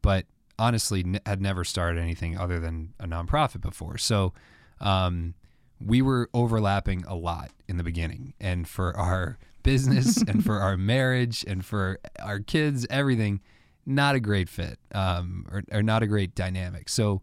but 0.02 0.26
honestly 0.58 1.00
n- 1.00 1.20
had 1.26 1.40
never 1.40 1.64
started 1.64 2.00
anything 2.00 2.36
other 2.38 2.58
than 2.58 2.94
a 3.00 3.06
nonprofit 3.06 3.60
before. 3.60 3.98
So 3.98 4.32
um, 4.80 5.34
we 5.84 6.02
were 6.02 6.28
overlapping 6.32 7.04
a 7.06 7.14
lot 7.14 7.50
in 7.68 7.76
the 7.76 7.84
beginning, 7.84 8.34
and 8.40 8.68
for 8.68 8.96
our 8.96 9.38
business 9.62 10.22
and 10.22 10.44
for 10.44 10.60
our 10.60 10.76
marriage 10.76 11.44
and 11.46 11.64
for 11.64 11.98
our 12.20 12.40
kids, 12.40 12.86
everything. 12.88 13.40
not 13.84 14.14
a 14.14 14.20
great 14.20 14.48
fit 14.48 14.78
um, 14.94 15.46
or, 15.50 15.62
or 15.72 15.82
not 15.82 16.02
a 16.02 16.06
great 16.06 16.34
dynamic. 16.34 16.88
So 16.88 17.22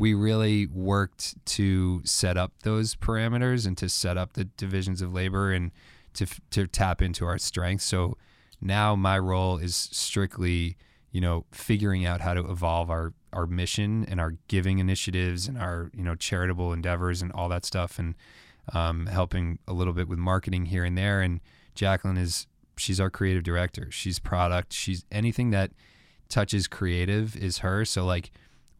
we 0.00 0.14
really 0.14 0.66
worked 0.66 1.34
to 1.44 2.00
set 2.06 2.38
up 2.38 2.52
those 2.62 2.94
parameters 2.94 3.66
and 3.66 3.76
to 3.76 3.86
set 3.86 4.16
up 4.16 4.32
the 4.32 4.44
divisions 4.44 5.02
of 5.02 5.12
labor 5.12 5.52
and 5.52 5.70
to 6.14 6.26
to 6.50 6.66
tap 6.66 7.02
into 7.02 7.26
our 7.26 7.36
strengths. 7.36 7.84
So 7.84 8.16
now 8.62 8.96
my 8.96 9.18
role 9.18 9.58
is 9.58 9.76
strictly, 9.76 10.78
you 11.12 11.20
know, 11.20 11.44
figuring 11.52 12.06
out 12.06 12.22
how 12.22 12.32
to 12.32 12.50
evolve 12.50 12.90
our 12.90 13.12
our 13.34 13.46
mission 13.46 14.06
and 14.08 14.18
our 14.18 14.36
giving 14.48 14.78
initiatives 14.78 15.46
and 15.46 15.58
our 15.58 15.90
you 15.94 16.02
know 16.02 16.14
charitable 16.14 16.72
endeavors 16.72 17.20
and 17.20 17.30
all 17.32 17.50
that 17.50 17.66
stuff 17.66 17.98
and 17.98 18.14
um, 18.72 19.04
helping 19.04 19.58
a 19.68 19.74
little 19.74 19.92
bit 19.92 20.08
with 20.08 20.18
marketing 20.18 20.66
here 20.66 20.84
and 20.84 20.96
there. 20.96 21.20
And 21.20 21.40
Jacqueline 21.74 22.16
is 22.16 22.46
she's 22.78 23.00
our 23.00 23.10
creative 23.10 23.42
director. 23.42 23.90
She's 23.90 24.18
product. 24.18 24.72
She's 24.72 25.04
anything 25.12 25.50
that 25.50 25.72
touches 26.30 26.68
creative 26.68 27.36
is 27.36 27.58
her. 27.58 27.84
So 27.84 28.06
like 28.06 28.30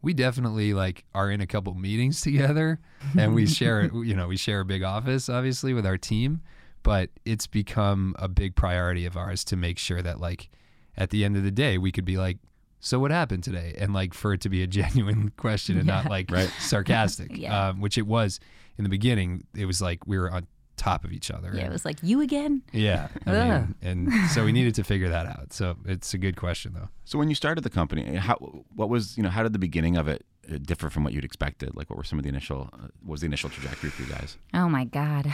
we 0.01 0.13
definitely 0.13 0.73
like 0.73 1.05
are 1.13 1.29
in 1.31 1.41
a 1.41 1.47
couple 1.47 1.73
meetings 1.75 2.21
together 2.29 2.79
and 3.17 3.33
we 3.35 3.45
share 3.59 3.89
you 4.03 4.15
know 4.15 4.27
we 4.27 4.37
share 4.37 4.59
a 4.61 4.65
big 4.65 4.83
office 4.83 5.29
obviously 5.29 5.73
with 5.73 5.85
our 5.85 5.97
team 5.97 6.41
but 6.83 7.09
it's 7.25 7.45
become 7.47 8.15
a 8.17 8.27
big 8.27 8.55
priority 8.55 9.05
of 9.05 9.15
ours 9.15 9.43
to 9.43 9.55
make 9.55 9.77
sure 9.77 10.01
that 10.01 10.19
like 10.19 10.49
at 10.97 11.09
the 11.11 11.23
end 11.23 11.37
of 11.37 11.43
the 11.43 11.51
day 11.51 11.77
we 11.77 11.91
could 11.91 12.05
be 12.05 12.17
like 12.17 12.37
so 12.79 12.97
what 12.99 13.11
happened 13.11 13.43
today 13.43 13.75
and 13.77 13.93
like 13.93 14.13
for 14.13 14.33
it 14.33 14.41
to 14.41 14.49
be 14.49 14.63
a 14.63 14.67
genuine 14.79 15.31
question 15.37 15.77
and 15.77 15.85
not 15.85 16.05
like 16.09 16.31
Right. 16.31 16.49
sarcastic 16.59 17.37
Yeah. 17.37 17.69
um, 17.69 17.79
which 17.81 17.97
it 17.97 18.07
was 18.07 18.39
in 18.77 18.83
the 18.83 18.89
beginning 18.89 19.45
it 19.55 19.65
was 19.65 19.81
like 19.81 20.07
we 20.07 20.17
were 20.17 20.31
on 20.31 20.47
top 20.89 21.03
of 21.05 21.11
each 21.17 21.29
other 21.35 21.49
Yeah, 21.53 21.67
it 21.69 21.71
was 21.71 21.85
like 21.85 21.99
you 22.01 22.21
again. 22.21 22.61
yeah 22.73 23.07
mean, 23.25 23.75
and 23.81 23.99
so 24.33 24.43
we 24.47 24.51
needed 24.51 24.73
to 24.75 24.83
figure 24.83 25.09
that 25.09 25.25
out 25.35 25.47
so 25.53 25.65
it's 25.85 26.13
a 26.13 26.17
good 26.25 26.35
question 26.45 26.73
though 26.73 26.89
So 27.11 27.19
when 27.19 27.29
you 27.29 27.35
started 27.35 27.61
the 27.63 27.69
company, 27.81 28.03
how 28.27 28.35
what 28.79 28.89
was 28.89 29.03
you 29.17 29.23
know 29.23 29.29
how 29.37 29.43
did 29.43 29.53
the 29.53 29.59
beginning 29.69 29.95
of 30.01 30.07
it 30.13 30.21
uh, 30.51 30.57
differ 30.71 30.89
from 30.89 31.03
what 31.05 31.13
you'd 31.13 31.25
expected? 31.31 31.69
Like 31.77 31.87
what 31.89 31.97
were 31.97 32.07
some 32.11 32.17
of 32.19 32.23
the 32.23 32.29
initial 32.35 32.61
uh, 32.73 32.87
what 33.05 33.11
was 33.15 33.21
the 33.21 33.27
initial 33.33 33.49
trajectory 33.55 33.89
for 33.95 34.01
you 34.03 34.09
guys? 34.17 34.37
Oh 34.61 34.67
my 34.77 34.85
God. 34.85 35.25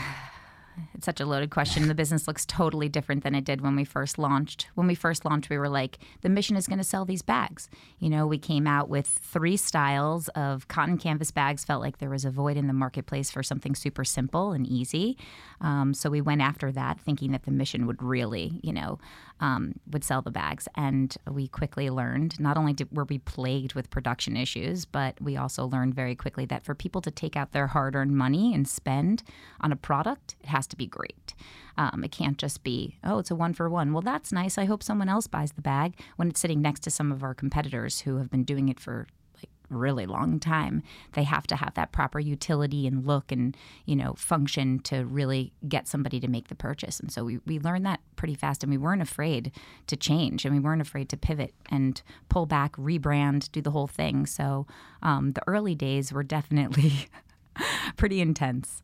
It's 0.94 1.04
such 1.04 1.20
a 1.20 1.26
loaded 1.26 1.50
question. 1.50 1.88
The 1.88 1.94
business 1.94 2.26
looks 2.26 2.44
totally 2.46 2.88
different 2.88 3.22
than 3.22 3.34
it 3.34 3.44
did 3.44 3.60
when 3.60 3.76
we 3.76 3.84
first 3.84 4.18
launched. 4.18 4.68
When 4.74 4.86
we 4.86 4.94
first 4.94 5.24
launched, 5.24 5.50
we 5.50 5.58
were 5.58 5.68
like, 5.68 5.98
the 6.22 6.28
mission 6.28 6.56
is 6.56 6.66
going 6.66 6.78
to 6.78 6.84
sell 6.84 7.04
these 7.04 7.22
bags. 7.22 7.68
You 7.98 8.10
know, 8.10 8.26
we 8.26 8.38
came 8.38 8.66
out 8.66 8.88
with 8.88 9.06
three 9.06 9.56
styles 9.56 10.28
of 10.30 10.68
cotton 10.68 10.98
canvas 10.98 11.30
bags, 11.30 11.64
felt 11.64 11.82
like 11.82 11.98
there 11.98 12.10
was 12.10 12.24
a 12.24 12.30
void 12.30 12.56
in 12.56 12.66
the 12.66 12.72
marketplace 12.72 13.30
for 13.30 13.42
something 13.42 13.74
super 13.74 14.04
simple 14.04 14.52
and 14.52 14.66
easy. 14.66 15.16
Um, 15.60 15.94
so 15.94 16.10
we 16.10 16.20
went 16.20 16.42
after 16.42 16.70
that, 16.72 17.00
thinking 17.00 17.32
that 17.32 17.44
the 17.44 17.50
mission 17.50 17.86
would 17.86 18.02
really, 18.02 18.60
you 18.62 18.72
know, 18.72 18.98
um, 19.40 19.74
would 19.90 20.04
sell 20.04 20.22
the 20.22 20.30
bags. 20.30 20.68
And 20.74 21.16
we 21.30 21.48
quickly 21.48 21.90
learned 21.90 22.38
not 22.40 22.56
only 22.56 22.72
did, 22.72 22.88
were 22.94 23.04
we 23.04 23.18
plagued 23.18 23.74
with 23.74 23.90
production 23.90 24.36
issues, 24.36 24.84
but 24.84 25.20
we 25.20 25.36
also 25.36 25.66
learned 25.66 25.94
very 25.94 26.14
quickly 26.14 26.46
that 26.46 26.64
for 26.64 26.74
people 26.74 27.00
to 27.02 27.10
take 27.10 27.36
out 27.36 27.52
their 27.52 27.68
hard 27.68 27.94
earned 27.94 28.16
money 28.16 28.54
and 28.54 28.68
spend 28.68 29.22
on 29.60 29.72
a 29.72 29.76
product, 29.76 30.36
it 30.40 30.46
has 30.46 30.66
to 30.70 30.76
be 30.76 30.86
great. 30.86 31.34
Um, 31.76 32.02
it 32.04 32.12
can't 32.12 32.38
just 32.38 32.62
be, 32.62 32.98
oh, 33.04 33.18
it's 33.18 33.30
a 33.30 33.36
one 33.36 33.54
for 33.54 33.68
one. 33.68 33.92
Well, 33.92 34.02
that's 34.02 34.32
nice. 34.32 34.58
I 34.58 34.64
hope 34.64 34.82
someone 34.82 35.08
else 35.08 35.26
buys 35.26 35.52
the 35.52 35.62
bag 35.62 35.98
when 36.16 36.28
it's 36.28 36.40
sitting 36.40 36.60
next 36.60 36.80
to 36.80 36.90
some 36.90 37.12
of 37.12 37.22
our 37.22 37.34
competitors 37.34 38.00
who 38.00 38.16
have 38.16 38.30
been 38.30 38.44
doing 38.44 38.68
it 38.68 38.80
for 38.80 39.06
like 39.36 39.50
really 39.70 40.06
long 40.06 40.40
time 40.40 40.82
they 41.12 41.24
have 41.24 41.46
to 41.46 41.56
have 41.56 41.74
that 41.74 41.92
proper 41.92 42.18
utility 42.18 42.86
and 42.86 43.06
look 43.06 43.30
and 43.30 43.56
you 43.84 43.94
know 43.94 44.14
function 44.14 44.78
to 44.80 45.04
really 45.04 45.52
get 45.68 45.86
somebody 45.86 46.18
to 46.18 46.28
make 46.28 46.48
the 46.48 46.54
purchase 46.54 46.98
and 46.98 47.12
so 47.12 47.24
we, 47.24 47.38
we 47.46 47.58
learned 47.58 47.84
that 47.84 48.00
pretty 48.16 48.34
fast 48.34 48.62
and 48.62 48.72
we 48.72 48.78
weren't 48.78 49.02
afraid 49.02 49.52
to 49.86 49.96
change 49.96 50.44
and 50.44 50.54
we 50.54 50.60
weren't 50.60 50.80
afraid 50.80 51.08
to 51.08 51.16
pivot 51.16 51.54
and 51.70 52.02
pull 52.28 52.46
back 52.46 52.74
rebrand 52.76 53.50
do 53.52 53.60
the 53.60 53.70
whole 53.70 53.86
thing 53.86 54.26
so 54.26 54.66
um, 55.02 55.32
the 55.32 55.42
early 55.46 55.74
days 55.74 56.12
were 56.12 56.22
definitely 56.22 57.06
pretty 57.96 58.20
intense 58.20 58.82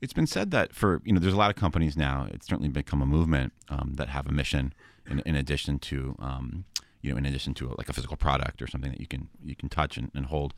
It's 0.00 0.12
been 0.12 0.26
said 0.26 0.50
that 0.52 0.74
for 0.74 1.00
you 1.04 1.12
know, 1.12 1.20
there's 1.20 1.34
a 1.34 1.38
lot 1.38 1.50
of 1.50 1.56
companies 1.56 1.96
now. 1.96 2.26
It's 2.30 2.46
certainly 2.46 2.68
become 2.68 3.02
a 3.02 3.06
movement 3.06 3.52
um, 3.68 3.94
that 3.96 4.08
have 4.08 4.26
a 4.26 4.32
mission 4.32 4.72
in, 5.08 5.20
in 5.20 5.36
addition 5.36 5.78
to 5.80 6.16
um, 6.18 6.64
you 7.02 7.10
know, 7.10 7.16
in 7.16 7.26
addition 7.26 7.54
to 7.54 7.74
like 7.78 7.88
a 7.88 7.92
physical 7.92 8.16
product 8.16 8.60
or 8.60 8.66
something 8.66 8.90
that 8.90 9.00
you 9.00 9.06
can 9.06 9.28
you 9.44 9.56
can 9.56 9.68
touch 9.68 9.96
and, 9.96 10.10
and 10.14 10.26
hold. 10.26 10.54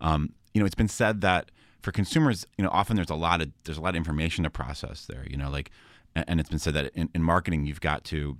Um, 0.00 0.34
you 0.54 0.60
know, 0.60 0.66
it's 0.66 0.74
been 0.74 0.88
said 0.88 1.20
that 1.22 1.50
for 1.82 1.92
consumers, 1.92 2.46
you 2.56 2.64
know, 2.64 2.70
often 2.70 2.96
there's 2.96 3.10
a 3.10 3.14
lot 3.14 3.40
of 3.40 3.50
there's 3.64 3.78
a 3.78 3.80
lot 3.80 3.90
of 3.90 3.96
information 3.96 4.44
to 4.44 4.50
process 4.50 5.06
there. 5.06 5.24
You 5.28 5.36
know, 5.36 5.50
like, 5.50 5.70
and 6.14 6.24
and 6.28 6.40
it's 6.40 6.50
been 6.50 6.58
said 6.58 6.74
that 6.74 6.92
in, 6.94 7.08
in 7.14 7.22
marketing, 7.22 7.66
you've 7.66 7.80
got 7.80 8.04
to 8.04 8.36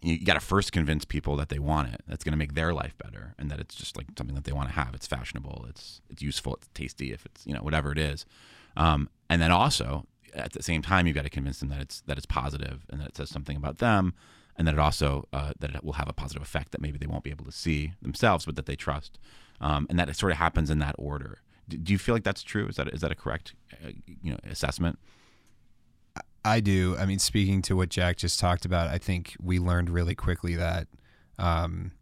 you 0.00 0.24
got 0.24 0.34
to 0.34 0.40
first 0.40 0.72
convince 0.72 1.04
people 1.04 1.36
that 1.36 1.48
they 1.48 1.58
want 1.58 1.92
it. 1.92 2.02
That's 2.06 2.22
going 2.24 2.32
to 2.32 2.38
make 2.38 2.54
their 2.54 2.72
life 2.72 2.96
better, 2.98 3.34
and 3.38 3.50
that 3.50 3.60
it's 3.60 3.74
just 3.74 3.96
like 3.96 4.06
something 4.16 4.34
that 4.34 4.44
they 4.44 4.52
want 4.52 4.68
to 4.68 4.74
have. 4.74 4.94
It's 4.94 5.06
fashionable. 5.06 5.66
It's 5.68 6.00
it's 6.08 6.22
useful. 6.22 6.54
It's 6.54 6.68
tasty. 6.74 7.12
If 7.12 7.26
it's 7.26 7.46
you 7.46 7.54
know 7.54 7.60
whatever 7.60 7.92
it 7.92 7.98
is, 7.98 8.24
um, 8.76 9.08
and 9.28 9.40
then 9.40 9.50
also 9.50 10.06
at 10.34 10.52
the 10.52 10.62
same 10.62 10.82
time 10.82 11.06
you've 11.06 11.16
got 11.16 11.24
to 11.24 11.30
convince 11.30 11.60
them 11.60 11.68
that 11.70 11.80
it's 11.80 12.00
that 12.02 12.16
it's 12.16 12.26
positive 12.26 12.84
and 12.90 13.00
that 13.00 13.08
it 13.08 13.16
says 13.16 13.30
something 13.30 13.56
about 13.56 13.78
them, 13.78 14.14
and 14.56 14.66
that 14.66 14.74
it 14.74 14.80
also 14.80 15.26
uh, 15.32 15.52
that 15.58 15.74
it 15.74 15.84
will 15.84 15.94
have 15.94 16.08
a 16.08 16.12
positive 16.12 16.42
effect 16.42 16.72
that 16.72 16.80
maybe 16.80 16.98
they 16.98 17.06
won't 17.06 17.24
be 17.24 17.30
able 17.30 17.44
to 17.44 17.52
see 17.52 17.92
themselves, 18.02 18.44
but 18.44 18.56
that 18.56 18.66
they 18.66 18.76
trust, 18.76 19.18
um, 19.60 19.86
and 19.88 19.98
that 19.98 20.08
it 20.08 20.16
sort 20.16 20.32
of 20.32 20.38
happens 20.38 20.70
in 20.70 20.78
that 20.78 20.94
order. 20.98 21.38
Do, 21.68 21.76
do 21.76 21.92
you 21.92 21.98
feel 21.98 22.14
like 22.14 22.24
that's 22.24 22.42
true? 22.42 22.66
Is 22.68 22.76
that 22.76 22.88
is 22.88 23.00
that 23.00 23.12
a 23.12 23.14
correct 23.14 23.54
uh, 23.84 23.90
you 24.22 24.32
know 24.32 24.38
assessment? 24.48 24.98
I 26.44 26.60
do. 26.60 26.96
I 26.98 27.04
mean, 27.04 27.18
speaking 27.18 27.62
to 27.62 27.76
what 27.76 27.90
Jack 27.90 28.16
just 28.16 28.40
talked 28.40 28.64
about, 28.64 28.88
I 28.88 28.98
think 28.98 29.36
we 29.42 29.58
learned 29.58 29.90
really 29.90 30.14
quickly 30.14 30.54
that 30.56 30.86
um, 31.38 31.92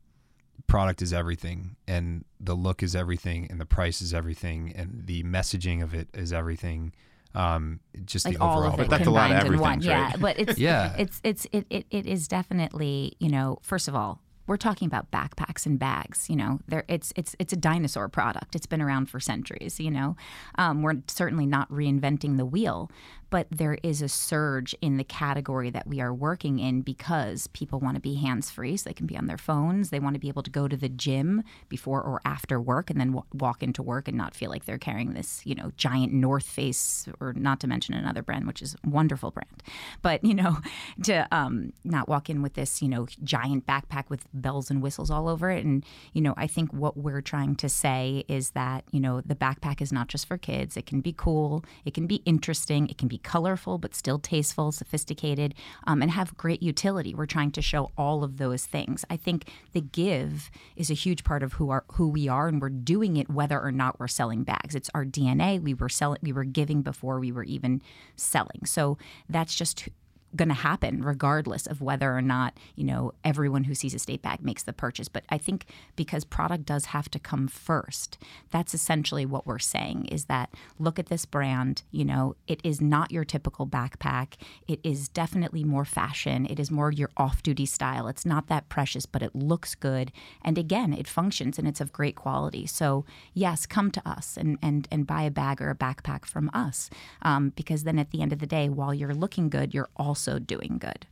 product 0.67 1.03
is 1.03 1.13
everything, 1.13 1.77
and 1.87 2.25
the 2.41 2.55
look 2.55 2.83
is 2.83 2.95
everything, 2.97 3.47
and 3.51 3.61
the 3.61 3.67
price 3.67 4.01
is 4.03 4.13
everything, 4.15 4.73
and 4.75 5.03
the 5.07 5.23
messaging 5.25 5.83
of 5.83 5.95
it 5.95 6.09
is 6.15 6.33
everything. 6.33 6.93
Um, 7.35 7.81
just 8.07 8.25
like 8.25 8.39
the 8.39 8.43
all 8.43 8.59
overall. 8.61 8.73
of 8.73 8.77
But 8.79 8.89
that's 8.91 9.07
a 9.07 9.11
lot 9.11 9.31
of 9.31 9.39
combined 9.41 9.55
in 9.55 9.61
one. 9.61 9.73
everything, 9.75 9.91
right? 9.91 10.11
Yeah, 10.13 10.17
but 10.19 10.39
it's 10.39 10.59
Yeah. 10.59 10.95
it's 10.97 11.21
it's 11.23 11.47
it, 11.53 11.67
it 11.69 11.87
it 11.91 12.07
is 12.07 12.29
definitely 12.29 13.15
you 13.21 13.29
know 13.29 13.59
first 13.63 13.89
of 13.89 13.95
all 13.95 14.23
we're 14.47 14.57
talking 14.57 14.87
about 14.87 15.11
backpacks 15.11 15.67
and 15.67 15.77
bags. 15.79 16.31
You 16.31 16.37
know, 16.37 16.61
there 16.69 16.85
it's 16.89 17.13
it's 17.17 17.35
it's 17.39 17.53
a 17.53 17.57
dinosaur 17.57 18.09
product. 18.09 18.55
It's 18.55 18.65
been 18.67 18.81
around 18.81 19.11
for 19.11 19.21
centuries. 19.21 19.79
You 19.81 19.91
know, 19.91 20.17
um, 20.57 20.83
we're 20.83 21.03
certainly 21.09 21.47
not 21.47 21.69
reinventing 21.71 22.37
the 22.39 22.47
wheel, 22.47 22.91
but 23.31 23.47
there 23.51 23.79
is 23.83 24.03
a 24.03 24.09
surge 24.09 24.75
in 24.81 24.97
the 24.97 25.05
category 25.05 25.71
that 25.71 25.87
we 25.87 26.01
are 26.01 26.15
working 26.15 26.59
in 26.59 26.83
because 26.83 27.47
people 27.49 27.81
want 27.81 27.97
to 27.97 28.01
be 28.01 28.15
hands 28.15 28.51
free, 28.51 28.77
so 28.77 28.89
they 28.89 28.95
can 28.95 29.07
be 29.07 29.17
on 29.17 29.27
their 29.27 29.39
phones. 29.39 29.91
They 29.91 30.01
want 30.01 30.15
to 30.15 30.21
be 30.21 30.29
able 30.29 30.43
to 30.43 30.51
go 30.51 30.69
to 30.69 30.77
the 30.77 30.89
gym 30.89 31.43
before 31.69 32.03
or 32.03 32.21
after 32.25 32.61
work, 32.61 32.91
and 32.91 33.01
then 33.01 33.09
w- 33.09 33.27
walk 33.35 33.63
into 33.63 33.83
work 33.83 34.09
and 34.09 34.17
not 34.17 34.35
feel 34.35 34.51
like 34.51 34.65
they're 34.65 34.79
carrying 34.79 35.15
this, 35.15 35.45
you 35.45 35.55
know, 35.55 35.73
giant 35.77 36.13
North 36.13 36.47
Face, 36.47 37.09
or 37.21 37.33
not 37.33 37.61
to 37.61 37.67
mention 37.67 37.95
another 37.95 38.23
brand, 38.23 38.47
which 38.47 38.63
is 38.63 38.75
a 38.75 38.89
wonderful 38.89 39.31
brand. 39.31 39.63
But 40.03 40.25
you 40.25 40.35
know, 40.35 40.59
to 41.05 41.27
um, 41.33 41.73
not 41.85 42.09
walk 42.09 42.31
in 42.31 42.43
with 42.43 42.55
this, 42.55 42.81
you 42.81 42.89
know, 42.89 43.07
giant 43.25 43.67
backpack 43.67 44.05
with 44.09 44.27
bells 44.33 44.71
and 44.71 44.83
whistles 44.83 45.11
all 45.11 45.29
over 45.29 45.51
it. 45.51 45.65
And 45.65 45.85
you 46.13 46.21
know, 46.21 46.35
I 46.37 46.47
think 46.47 46.73
what 46.73 46.97
we're 46.97 47.23
trying 47.23 47.57
to 47.57 47.69
say 47.69 48.25
is 48.29 48.51
that 48.51 48.85
you 48.93 49.01
know, 49.01 49.21
the 49.21 49.35
backpack 49.35 49.81
is 49.81 49.93
not 49.93 50.09
just 50.09 50.27
for 50.27 50.39
kids. 50.39 50.77
It 50.77 50.87
can 50.87 51.01
be 51.01 51.13
cool. 51.13 51.65
It 51.85 51.95
can 51.95 52.07
be 52.07 52.17
interesting. 52.25 52.89
It 52.89 52.99
can 52.99 53.09
be 53.09 53.16
colorful, 53.19 53.79
but 53.79 53.95
still 53.95 54.19
tasteful, 54.19 54.73
sophisticated, 54.73 55.55
um, 55.87 56.03
and 56.03 56.11
have 56.11 56.37
great 56.37 56.63
utility. 56.63 57.15
We're 57.15 57.27
trying 57.27 57.53
to 57.53 57.63
show 57.63 57.93
all 57.97 58.25
of 58.25 58.39
those 58.39 58.67
things. 58.67 59.05
I 59.11 59.17
think 59.17 59.51
the 59.73 59.81
give 59.81 60.51
is 60.77 60.91
a 60.91 60.95
huge 60.95 61.25
part 61.25 61.43
of 61.43 61.55
who 61.55 61.71
are 61.71 61.85
who 61.93 62.09
we 62.09 62.29
are, 62.29 62.49
and 62.49 62.61
we're 62.61 62.69
doing 62.71 63.17
it 63.17 63.31
whether 63.31 63.61
or 63.61 63.73
not 63.73 63.99
we're 63.99 64.09
selling 64.09 64.45
bags. 64.45 64.75
It's 64.75 64.91
our 64.95 65.05
DNA. 65.05 65.61
We 65.61 65.75
were 65.75 65.89
selling. 65.89 66.19
We 66.23 66.33
were 66.33 66.45
giving 66.45 66.83
before 66.83 67.21
we 67.21 67.33
were 67.33 67.45
even 67.45 67.83
selling. 68.17 68.65
So 68.65 68.99
that's 69.29 69.55
just 69.55 69.89
going 70.35 70.49
to 70.49 70.55
happen 70.55 71.03
regardless 71.03 71.67
of 71.67 71.81
whether 71.81 72.17
or 72.17 72.23
not 72.23 72.57
you 72.75 72.85
know 72.85 73.13
everyone 73.25 73.65
who 73.65 73.75
sees 73.75 73.95
a 73.95 73.99
state 73.99 74.23
bag 74.23 74.43
makes 74.43 74.63
the 74.63 74.73
purchase. 74.73 75.09
But 75.09 75.25
i 75.29 75.39
think 75.39 75.67
because 75.95 76.25
product 76.25 76.67
does 76.67 76.87
have 76.87 77.11
to 77.11 77.19
come 77.19 77.49
first 77.49 78.19
that's 78.51 78.75
essentially 78.75 79.25
what 79.25 79.47
we're 79.47 79.59
saying 79.59 80.07
is 80.07 80.25
that 80.27 80.51
look 80.79 80.99
at 80.99 81.07
this 81.07 81.25
brand 81.25 81.83
you 81.91 82.05
know 82.05 82.35
it 82.47 82.61
is 82.65 82.81
not 82.81 83.13
your 83.13 83.25
typical 83.25 83.67
backpack. 83.67 84.35
It 84.67 84.81
is 84.83 85.09
definitely 85.09 85.65
more 85.65 85.85
fashion. 85.85 86.47
It 86.47 86.59
is 86.59 86.71
more 86.71 86.91
your 86.91 87.11
off-duty 87.17 87.67
style. 87.67 88.09
It's 88.09 88.27
not 88.27 88.49
that 88.49 88.69
precious 88.69 89.07
but 89.07 89.23
it 89.23 89.35
looks 89.35 89.75
good. 89.75 90.13
And 90.43 90.59
again 90.59 90.93
it 90.93 91.07
functions 91.09 91.59
and 91.59 91.67
it's 91.69 91.81
of 91.81 91.93
great 91.93 92.17
quality. 92.17 92.67
So 92.67 93.05
yes 93.35 93.67
come 93.67 93.91
to 93.93 94.03
us 94.09 94.37
and 94.37 94.59
and 94.63 94.89
and 94.91 95.07
buy 95.07 95.23
a 95.23 95.31
bag 95.31 95.61
or 95.63 95.71
a 95.71 95.75
backpack 95.75 96.25
from 96.25 96.51
us 96.53 96.91
um, 97.23 97.53
because 97.57 97.85
then 97.85 97.99
at 97.99 98.11
the 98.11 98.23
end 98.23 98.33
of 98.33 98.39
the 98.39 98.47
day 98.47 98.69
while 98.69 98.95
you're 98.95 99.15
looking 99.15 99.49
good 99.49 99.75
you're 99.75 99.91
also 99.97 100.26
doing 100.39 100.79
good 100.79 101.07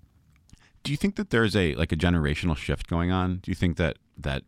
do 0.84 0.92
you 0.92 0.98
think 0.98 1.16
that 1.16 1.30
there's 1.30 1.56
a 1.56 1.74
like 1.76 1.92
a 1.92 1.96
generational 1.96 2.56
shift 2.56 2.88
going 2.88 3.10
on? 3.10 3.36
Do 3.36 3.50
you 3.50 3.54
think 3.54 3.78
that 3.78 3.96
that 4.18 4.42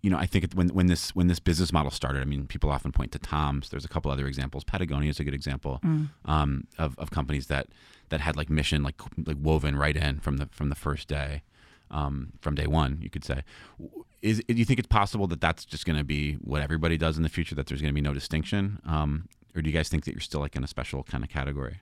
you 0.00 0.10
know, 0.10 0.18
I 0.18 0.26
think 0.26 0.52
when 0.52 0.68
when 0.68 0.86
this 0.86 1.14
when 1.16 1.26
this 1.26 1.40
business 1.40 1.72
model 1.72 1.90
started, 1.90 2.22
I 2.22 2.24
mean, 2.24 2.46
people 2.46 2.70
often 2.70 2.92
point 2.92 3.10
to 3.12 3.18
Tom's. 3.18 3.70
There's 3.70 3.84
a 3.84 3.88
couple 3.88 4.10
other 4.10 4.26
examples. 4.26 4.62
Patagonia 4.62 5.10
is 5.10 5.18
a 5.18 5.24
good 5.24 5.34
example 5.34 5.80
um, 6.26 6.66
of, 6.78 6.96
of 6.98 7.10
companies 7.10 7.48
that 7.48 7.66
that 8.10 8.20
had 8.20 8.36
like 8.36 8.48
mission 8.48 8.82
like 8.82 9.00
like 9.26 9.38
woven 9.40 9.76
right 9.76 9.96
in 9.96 10.20
from 10.20 10.36
the 10.36 10.48
from 10.52 10.68
the 10.68 10.76
first 10.76 11.08
day. 11.08 11.42
um, 11.90 12.32
from 12.40 12.54
day 12.54 12.66
one, 12.66 12.98
you 13.00 13.10
could 13.10 13.24
say. 13.24 13.42
Is 14.22 14.42
do 14.48 14.54
you 14.54 14.64
think 14.64 14.78
it's 14.78 14.88
possible 14.88 15.26
that 15.28 15.40
that's 15.40 15.64
just 15.64 15.84
going 15.86 15.98
to 15.98 16.04
be 16.04 16.34
what 16.34 16.62
everybody 16.62 16.96
does 16.96 17.16
in 17.16 17.22
the 17.22 17.28
future? 17.28 17.54
That 17.54 17.66
there's 17.66 17.80
going 17.80 17.92
to 17.92 17.94
be 17.94 18.00
no 18.00 18.14
distinction, 18.14 18.80
um, 18.86 19.28
or 19.54 19.62
do 19.62 19.70
you 19.70 19.76
guys 19.76 19.88
think 19.88 20.04
that 20.04 20.12
you're 20.12 20.20
still 20.20 20.40
like 20.40 20.56
in 20.56 20.64
a 20.64 20.66
special 20.68 21.02
kind 21.02 21.22
of 21.24 21.30
category? 21.30 21.76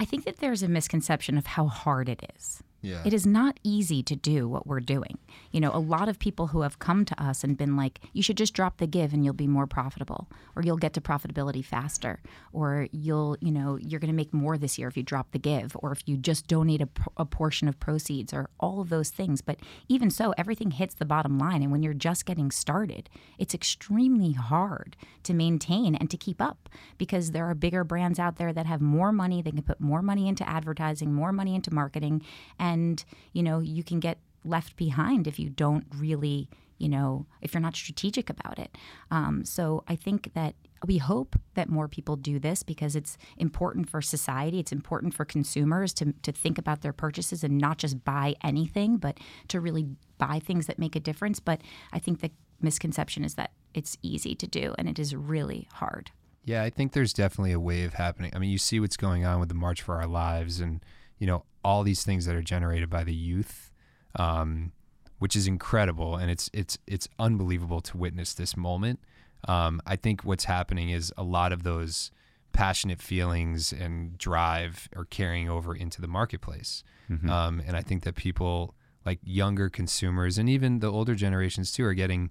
I 0.00 0.06
think 0.06 0.24
that 0.24 0.38
there's 0.38 0.62
a 0.62 0.68
misconception 0.68 1.36
of 1.36 1.44
how 1.44 1.66
hard 1.66 2.08
it 2.08 2.32
is. 2.34 2.62
Yeah. 2.82 3.02
It 3.04 3.12
is 3.12 3.26
not 3.26 3.60
easy 3.62 4.02
to 4.04 4.16
do 4.16 4.48
what 4.48 4.66
we're 4.66 4.80
doing. 4.80 5.18
You 5.50 5.60
know, 5.60 5.70
a 5.74 5.78
lot 5.78 6.08
of 6.08 6.18
people 6.18 6.48
who 6.48 6.62
have 6.62 6.78
come 6.78 7.04
to 7.04 7.22
us 7.22 7.44
and 7.44 7.56
been 7.56 7.76
like, 7.76 8.00
you 8.12 8.22
should 8.22 8.38
just 8.38 8.54
drop 8.54 8.78
the 8.78 8.86
give 8.86 9.12
and 9.12 9.24
you'll 9.24 9.34
be 9.34 9.46
more 9.46 9.66
profitable, 9.66 10.28
or 10.56 10.62
you'll 10.62 10.76
get 10.78 10.94
to 10.94 11.00
profitability 11.00 11.64
faster, 11.64 12.20
or 12.52 12.88
you'll, 12.92 13.36
you 13.40 13.52
know, 13.52 13.76
you're 13.76 14.00
going 14.00 14.10
to 14.10 14.16
make 14.16 14.32
more 14.32 14.56
this 14.56 14.78
year 14.78 14.88
if 14.88 14.96
you 14.96 15.02
drop 15.02 15.32
the 15.32 15.38
give, 15.38 15.76
or 15.80 15.92
if 15.92 16.06
you 16.06 16.16
just 16.16 16.46
donate 16.46 16.80
a, 16.80 16.88
a 17.16 17.26
portion 17.26 17.68
of 17.68 17.78
proceeds, 17.78 18.32
or 18.32 18.48
all 18.58 18.80
of 18.80 18.88
those 18.88 19.10
things. 19.10 19.42
But 19.42 19.58
even 19.88 20.10
so, 20.10 20.32
everything 20.38 20.70
hits 20.70 20.94
the 20.94 21.04
bottom 21.04 21.38
line. 21.38 21.62
And 21.62 21.70
when 21.70 21.82
you're 21.82 21.92
just 21.92 22.24
getting 22.24 22.50
started, 22.50 23.10
it's 23.38 23.54
extremely 23.54 24.32
hard 24.32 24.96
to 25.24 25.34
maintain 25.34 25.94
and 25.94 26.10
to 26.10 26.16
keep 26.16 26.40
up 26.40 26.68
because 26.96 27.32
there 27.32 27.48
are 27.48 27.54
bigger 27.54 27.84
brands 27.84 28.18
out 28.18 28.36
there 28.36 28.52
that 28.52 28.66
have 28.66 28.80
more 28.80 29.12
money, 29.12 29.42
they 29.42 29.50
can 29.50 29.62
put 29.62 29.80
more 29.80 30.02
money 30.02 30.28
into 30.28 30.48
advertising, 30.48 31.12
more 31.12 31.32
money 31.32 31.54
into 31.54 31.72
marketing. 31.74 32.22
And 32.58 32.69
and 32.70 33.04
you 33.32 33.42
know 33.42 33.58
you 33.58 33.82
can 33.82 34.00
get 34.00 34.18
left 34.44 34.76
behind 34.76 35.26
if 35.26 35.38
you 35.38 35.50
don't 35.50 35.84
really 35.96 36.48
you 36.78 36.88
know 36.88 37.26
if 37.42 37.52
you're 37.52 37.60
not 37.60 37.76
strategic 37.76 38.30
about 38.30 38.58
it. 38.58 38.76
Um, 39.10 39.44
so 39.44 39.84
i 39.88 39.96
think 39.96 40.32
that 40.34 40.54
we 40.86 40.96
hope 40.96 41.36
that 41.54 41.68
more 41.68 41.88
people 41.88 42.16
do 42.16 42.38
this 42.38 42.62
because 42.62 42.96
it's 42.96 43.18
important 43.36 43.90
for 43.90 44.00
society 44.00 44.58
it's 44.60 44.72
important 44.72 45.12
for 45.14 45.24
consumers 45.26 45.92
to, 45.92 46.14
to 46.22 46.32
think 46.32 46.56
about 46.56 46.80
their 46.80 46.94
purchases 46.94 47.44
and 47.44 47.58
not 47.58 47.76
just 47.76 48.02
buy 48.04 48.34
anything 48.42 48.96
but 48.96 49.18
to 49.48 49.60
really 49.60 49.86
buy 50.16 50.38
things 50.38 50.66
that 50.66 50.78
make 50.78 50.94
a 50.96 51.00
difference. 51.00 51.40
But 51.40 51.60
i 51.92 51.98
think 51.98 52.20
the 52.20 52.30
misconception 52.60 53.24
is 53.24 53.34
that 53.34 53.50
it's 53.74 53.96
easy 54.02 54.34
to 54.34 54.46
do 54.46 54.74
and 54.78 54.88
it 54.88 54.98
is 54.98 55.14
really 55.14 55.68
hard. 55.74 56.10
Yeah 56.44 56.62
i 56.62 56.70
think 56.70 56.92
there's 56.92 57.12
definitely 57.12 57.52
a 57.52 57.60
wave 57.60 57.94
happening. 57.94 58.32
I 58.34 58.38
mean 58.38 58.50
you 58.50 58.58
see 58.58 58.80
what's 58.80 58.96
going 58.96 59.22
on 59.26 59.40
with 59.40 59.50
the 59.50 59.60
march 59.66 59.82
for 59.82 59.96
our 59.96 60.06
lives 60.06 60.60
and 60.60 60.82
you 61.18 61.26
know 61.26 61.44
all 61.64 61.82
these 61.82 62.02
things 62.02 62.26
that 62.26 62.34
are 62.34 62.42
generated 62.42 62.90
by 62.90 63.04
the 63.04 63.14
youth, 63.14 63.70
um, 64.16 64.72
which 65.18 65.36
is 65.36 65.46
incredible, 65.46 66.16
and 66.16 66.30
it's 66.30 66.50
it's 66.52 66.78
it's 66.86 67.08
unbelievable 67.18 67.80
to 67.82 67.96
witness 67.96 68.34
this 68.34 68.56
moment. 68.56 69.00
Um, 69.48 69.80
I 69.86 69.96
think 69.96 70.22
what's 70.22 70.44
happening 70.44 70.90
is 70.90 71.12
a 71.16 71.22
lot 71.22 71.52
of 71.52 71.62
those 71.62 72.10
passionate 72.52 73.00
feelings 73.00 73.72
and 73.72 74.18
drive 74.18 74.88
are 74.96 75.04
carrying 75.04 75.48
over 75.48 75.74
into 75.74 76.00
the 76.00 76.08
marketplace, 76.08 76.82
mm-hmm. 77.10 77.28
um, 77.28 77.62
and 77.66 77.76
I 77.76 77.82
think 77.82 78.02
that 78.04 78.16
people 78.16 78.74
like 79.04 79.18
younger 79.22 79.68
consumers 79.68 80.36
and 80.36 80.48
even 80.48 80.80
the 80.80 80.90
older 80.90 81.14
generations 81.14 81.72
too 81.72 81.84
are 81.84 81.94
getting 81.94 82.30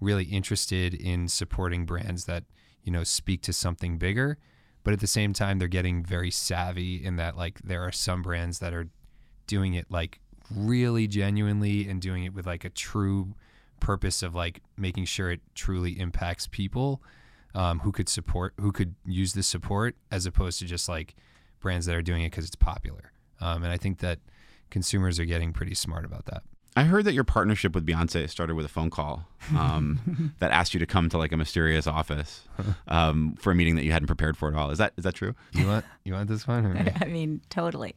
really 0.00 0.24
interested 0.24 0.94
in 0.94 1.28
supporting 1.28 1.86
brands 1.86 2.26
that 2.26 2.44
you 2.82 2.92
know 2.92 3.04
speak 3.04 3.42
to 3.42 3.52
something 3.52 3.98
bigger 3.98 4.38
but 4.84 4.92
at 4.92 5.00
the 5.00 5.06
same 5.06 5.32
time 5.32 5.58
they're 5.58 5.66
getting 5.66 6.04
very 6.04 6.30
savvy 6.30 7.04
in 7.04 7.16
that 7.16 7.36
like 7.36 7.60
there 7.62 7.82
are 7.82 7.90
some 7.92 8.22
brands 8.22 8.60
that 8.60 8.72
are 8.72 8.88
doing 9.46 9.74
it 9.74 9.90
like 9.90 10.20
really 10.54 11.08
genuinely 11.08 11.88
and 11.88 12.00
doing 12.00 12.24
it 12.24 12.34
with 12.34 12.46
like 12.46 12.64
a 12.64 12.70
true 12.70 13.34
purpose 13.80 14.22
of 14.22 14.34
like 14.34 14.60
making 14.76 15.04
sure 15.04 15.30
it 15.30 15.40
truly 15.54 15.98
impacts 15.98 16.46
people 16.46 17.02
um, 17.54 17.80
who 17.80 17.92
could 17.92 18.08
support 18.08 18.54
who 18.60 18.70
could 18.70 18.94
use 19.04 19.32
this 19.32 19.46
support 19.46 19.96
as 20.10 20.26
opposed 20.26 20.58
to 20.58 20.64
just 20.64 20.88
like 20.88 21.14
brands 21.60 21.86
that 21.86 21.96
are 21.96 22.02
doing 22.02 22.22
it 22.22 22.30
because 22.30 22.44
it's 22.44 22.56
popular. 22.56 23.12
Um, 23.40 23.62
and 23.64 23.72
i 23.72 23.76
think 23.76 23.98
that 23.98 24.20
consumers 24.70 25.18
are 25.18 25.24
getting 25.24 25.52
pretty 25.52 25.74
smart 25.74 26.04
about 26.04 26.26
that 26.26 26.42
I 26.76 26.82
heard 26.82 27.04
that 27.04 27.14
your 27.14 27.22
partnership 27.22 27.72
with 27.72 27.86
Beyonce 27.86 28.28
started 28.28 28.56
with 28.56 28.66
a 28.66 28.68
phone 28.68 28.90
call 28.90 29.28
um, 29.56 30.34
that 30.40 30.50
asked 30.50 30.74
you 30.74 30.80
to 30.80 30.86
come 30.86 31.08
to 31.10 31.18
like 31.18 31.30
a 31.30 31.36
mysterious 31.36 31.86
office 31.86 32.42
um, 32.88 33.36
for 33.38 33.52
a 33.52 33.54
meeting 33.54 33.76
that 33.76 33.84
you 33.84 33.92
hadn't 33.92 34.08
prepared 34.08 34.36
for 34.36 34.48
at 34.48 34.54
all. 34.54 34.70
Is 34.70 34.78
that 34.78 34.92
is 34.96 35.04
that 35.04 35.14
true? 35.14 35.36
You 35.52 35.68
want 35.68 35.84
you 36.02 36.14
want 36.14 36.28
this 36.28 36.48
one? 36.48 36.92
I 37.00 37.04
mean, 37.04 37.42
totally. 37.48 37.94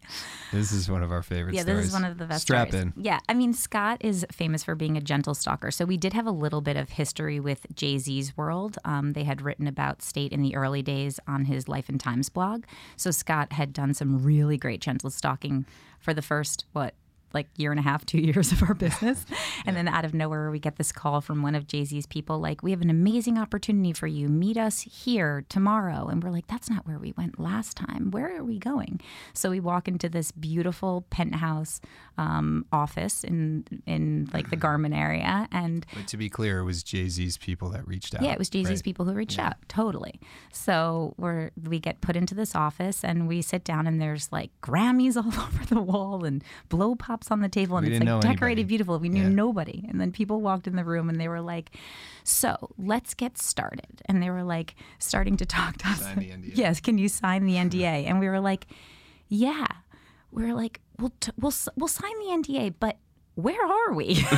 This 0.52 0.72
is 0.72 0.92
one 0.92 1.02
of 1.02 1.12
our 1.12 1.24
favorite. 1.24 1.56
Yeah, 1.56 1.64
stories. 1.64 1.78
this 1.80 1.88
is 1.88 1.94
one 1.94 2.06
of 2.06 2.20
the 2.20 2.26
best. 2.26 2.44
Strap 2.44 2.70
stories. 2.70 2.84
in. 2.84 2.94
Yeah, 3.04 3.20
I 3.28 3.34
mean, 3.34 3.54
Scott 3.54 3.98
is 4.02 4.26
famous 4.32 4.64
for 4.64 4.76
being 4.76 4.96
a 4.96 5.02
gentle 5.02 5.34
stalker. 5.34 5.72
So 5.72 5.86
we 5.86 5.98
did 5.98 6.14
have 6.14 6.28
a 6.28 6.32
little 6.32 6.62
bit 6.62 6.78
of 6.78 6.90
history 6.90 7.40
with 7.40 7.66
Jay 7.74 7.98
Z's 7.98 8.38
world. 8.38 8.78
Um, 8.86 9.14
they 9.14 9.24
had 9.24 9.42
written 9.42 9.66
about 9.66 10.04
State 10.04 10.32
in 10.32 10.44
the 10.44 10.56
early 10.56 10.84
days 10.84 11.20
on 11.28 11.46
his 11.46 11.68
Life 11.68 11.90
and 11.90 12.00
Times 12.00 12.30
blog. 12.30 12.66
So 12.96 13.10
Scott 13.10 13.54
had 13.54 13.74
done 13.74 13.96
some 13.96 14.24
really 14.24 14.58
great 14.58 14.82
gentle 14.82 15.10
stalking 15.10 15.66
for 16.00 16.14
the 16.14 16.22
first 16.22 16.66
what 16.74 16.94
like 17.34 17.48
year 17.58 17.72
and 17.72 17.80
a 17.80 17.84
half, 17.84 18.06
two 18.06 18.18
years 18.22 18.52
of 18.52 18.64
our 18.64 18.74
business. 18.74 19.26
And 19.66 19.76
then 19.76 19.88
out 19.90 20.06
of 20.06 20.14
nowhere, 20.14 20.50
we 20.50 20.60
get 20.60 20.78
this 20.78 20.94
call 20.94 21.20
from 21.20 21.42
one 21.42 21.54
of 21.54 21.68
Jay 21.68 21.84
Z's 21.84 22.06
people 22.06 22.40
like, 22.40 22.64
We 22.64 22.72
have 22.72 22.82
an 22.82 22.90
amazing 22.90 23.38
opportunity 23.38 23.92
for 23.92 24.08
you. 24.08 24.30
Meet 24.30 24.56
us 24.56 24.82
here 24.82 25.44
tomorrow. 25.50 26.08
And 26.08 26.24
we're 26.24 26.30
like, 26.30 26.48
That's 26.48 26.70
not 26.70 26.88
where 26.88 26.98
we 26.98 27.14
went 27.18 27.38
last 27.40 27.76
time. 27.76 28.12
Where 28.12 28.38
are 28.38 28.44
we 28.44 28.60
going? 28.60 29.02
So 29.34 29.50
we 29.50 29.60
walk 29.60 29.88
into 29.88 30.08
this 30.08 30.32
beautiful 30.32 31.06
penthouse 31.10 31.82
um, 32.18 32.66
office 32.72 33.24
in 33.24 33.66
in 33.86 34.30
like 34.34 34.50
the 34.50 34.56
Garment 34.68 34.94
area. 34.94 35.48
And 35.52 35.86
but 35.94 36.08
to 36.08 36.18
be 36.18 36.30
clear, 36.30 36.60
it 36.60 36.66
was 36.66 36.84
Jay 36.84 37.10
Z's 37.10 37.38
people 37.38 37.70
that 37.72 37.88
reached 37.88 38.16
out. 38.16 38.22
Yeah, 38.22 38.32
it 38.32 38.40
was 38.40 38.50
Jay 38.50 38.64
Z's 38.64 38.78
right? 38.78 38.84
people 38.84 39.06
who 39.06 39.14
reached 39.14 39.38
yeah. 39.38 39.48
out. 39.48 39.56
Totally. 39.68 40.20
So 40.52 41.14
we're 41.18 41.52
we 41.62 41.80
get 41.80 42.02
put 42.02 42.16
into 42.16 42.36
this 42.36 42.56
office 42.56 43.04
and 43.04 43.28
we 43.28 43.42
sit 43.42 43.64
down 43.64 43.88
and 43.88 44.02
there's 44.02 44.32
like 44.32 44.52
Grammys 44.62 45.18
all 45.18 45.28
over 45.28 45.66
the 45.66 45.82
wall 45.82 46.24
and 46.24 46.44
blow 46.70 46.96
pop 46.96 47.17
on 47.32 47.42
the 47.42 47.50
table 47.50 47.78
and 47.78 47.88
we 47.88 47.96
it's 47.96 48.06
like 48.06 48.22
decorated 48.22 48.62
anybody. 48.62 48.64
beautiful. 48.64 49.00
We 49.00 49.10
knew 49.10 49.24
yeah. 49.24 49.30
nobody. 49.30 49.86
And 49.90 50.00
then 50.00 50.12
people 50.12 50.42
walked 50.42 50.68
in 50.68 50.76
the 50.76 50.84
room 50.84 51.10
and 51.10 51.20
they 51.20 51.28
were 51.28 51.42
like, 51.42 51.72
So 52.24 52.72
let's 52.78 53.14
get 53.14 53.38
started. 53.38 54.02
And 54.06 54.22
they 54.22 54.30
were 54.30 54.44
like 54.44 54.76
starting 55.00 55.38
to 55.38 55.46
talk 55.46 55.78
to 55.78 55.90
us. 55.90 56.06
yes, 56.44 56.80
can 56.80 56.98
you 56.98 57.10
sign 57.10 57.46
the 57.46 57.56
NDA? 57.56 57.88
And 58.08 58.20
we 58.20 58.28
were 58.28 58.40
like, 58.40 58.68
Yeah. 59.28 59.66
We 60.32 60.44
were 60.44 60.54
like, 60.54 60.82
We'll 61.00 61.14
t- 61.20 61.32
we'll 61.40 61.54
we'll 61.76 61.88
sign 61.88 62.18
the 62.20 62.26
NDA, 62.26 62.76
but 62.80 62.98
where 63.36 63.66
are 63.66 63.94
we? 63.94 64.26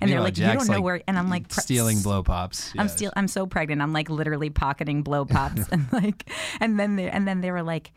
and 0.00 0.10
they're 0.10 0.20
like, 0.20 0.34
Jack's 0.34 0.52
you 0.52 0.58
don't 0.58 0.68
know 0.68 0.74
like 0.74 0.84
where. 0.84 1.02
And 1.06 1.18
I'm 1.18 1.28
like, 1.28 1.52
stealing 1.52 2.00
blow 2.00 2.22
pops. 2.22 2.72
I'm 2.78 2.88
still, 2.88 3.12
I'm 3.16 3.28
so 3.28 3.46
pregnant. 3.46 3.82
I'm 3.82 3.92
like 3.92 4.08
literally 4.08 4.50
pocketing 4.50 5.02
blow 5.02 5.24
pops, 5.24 5.68
and 5.68 5.86
like, 5.92 6.30
and 6.60 6.78
then 6.78 6.96
they, 6.96 7.10
and 7.10 7.26
then 7.26 7.40
they 7.40 7.50
were 7.50 7.62
like, 7.62 7.92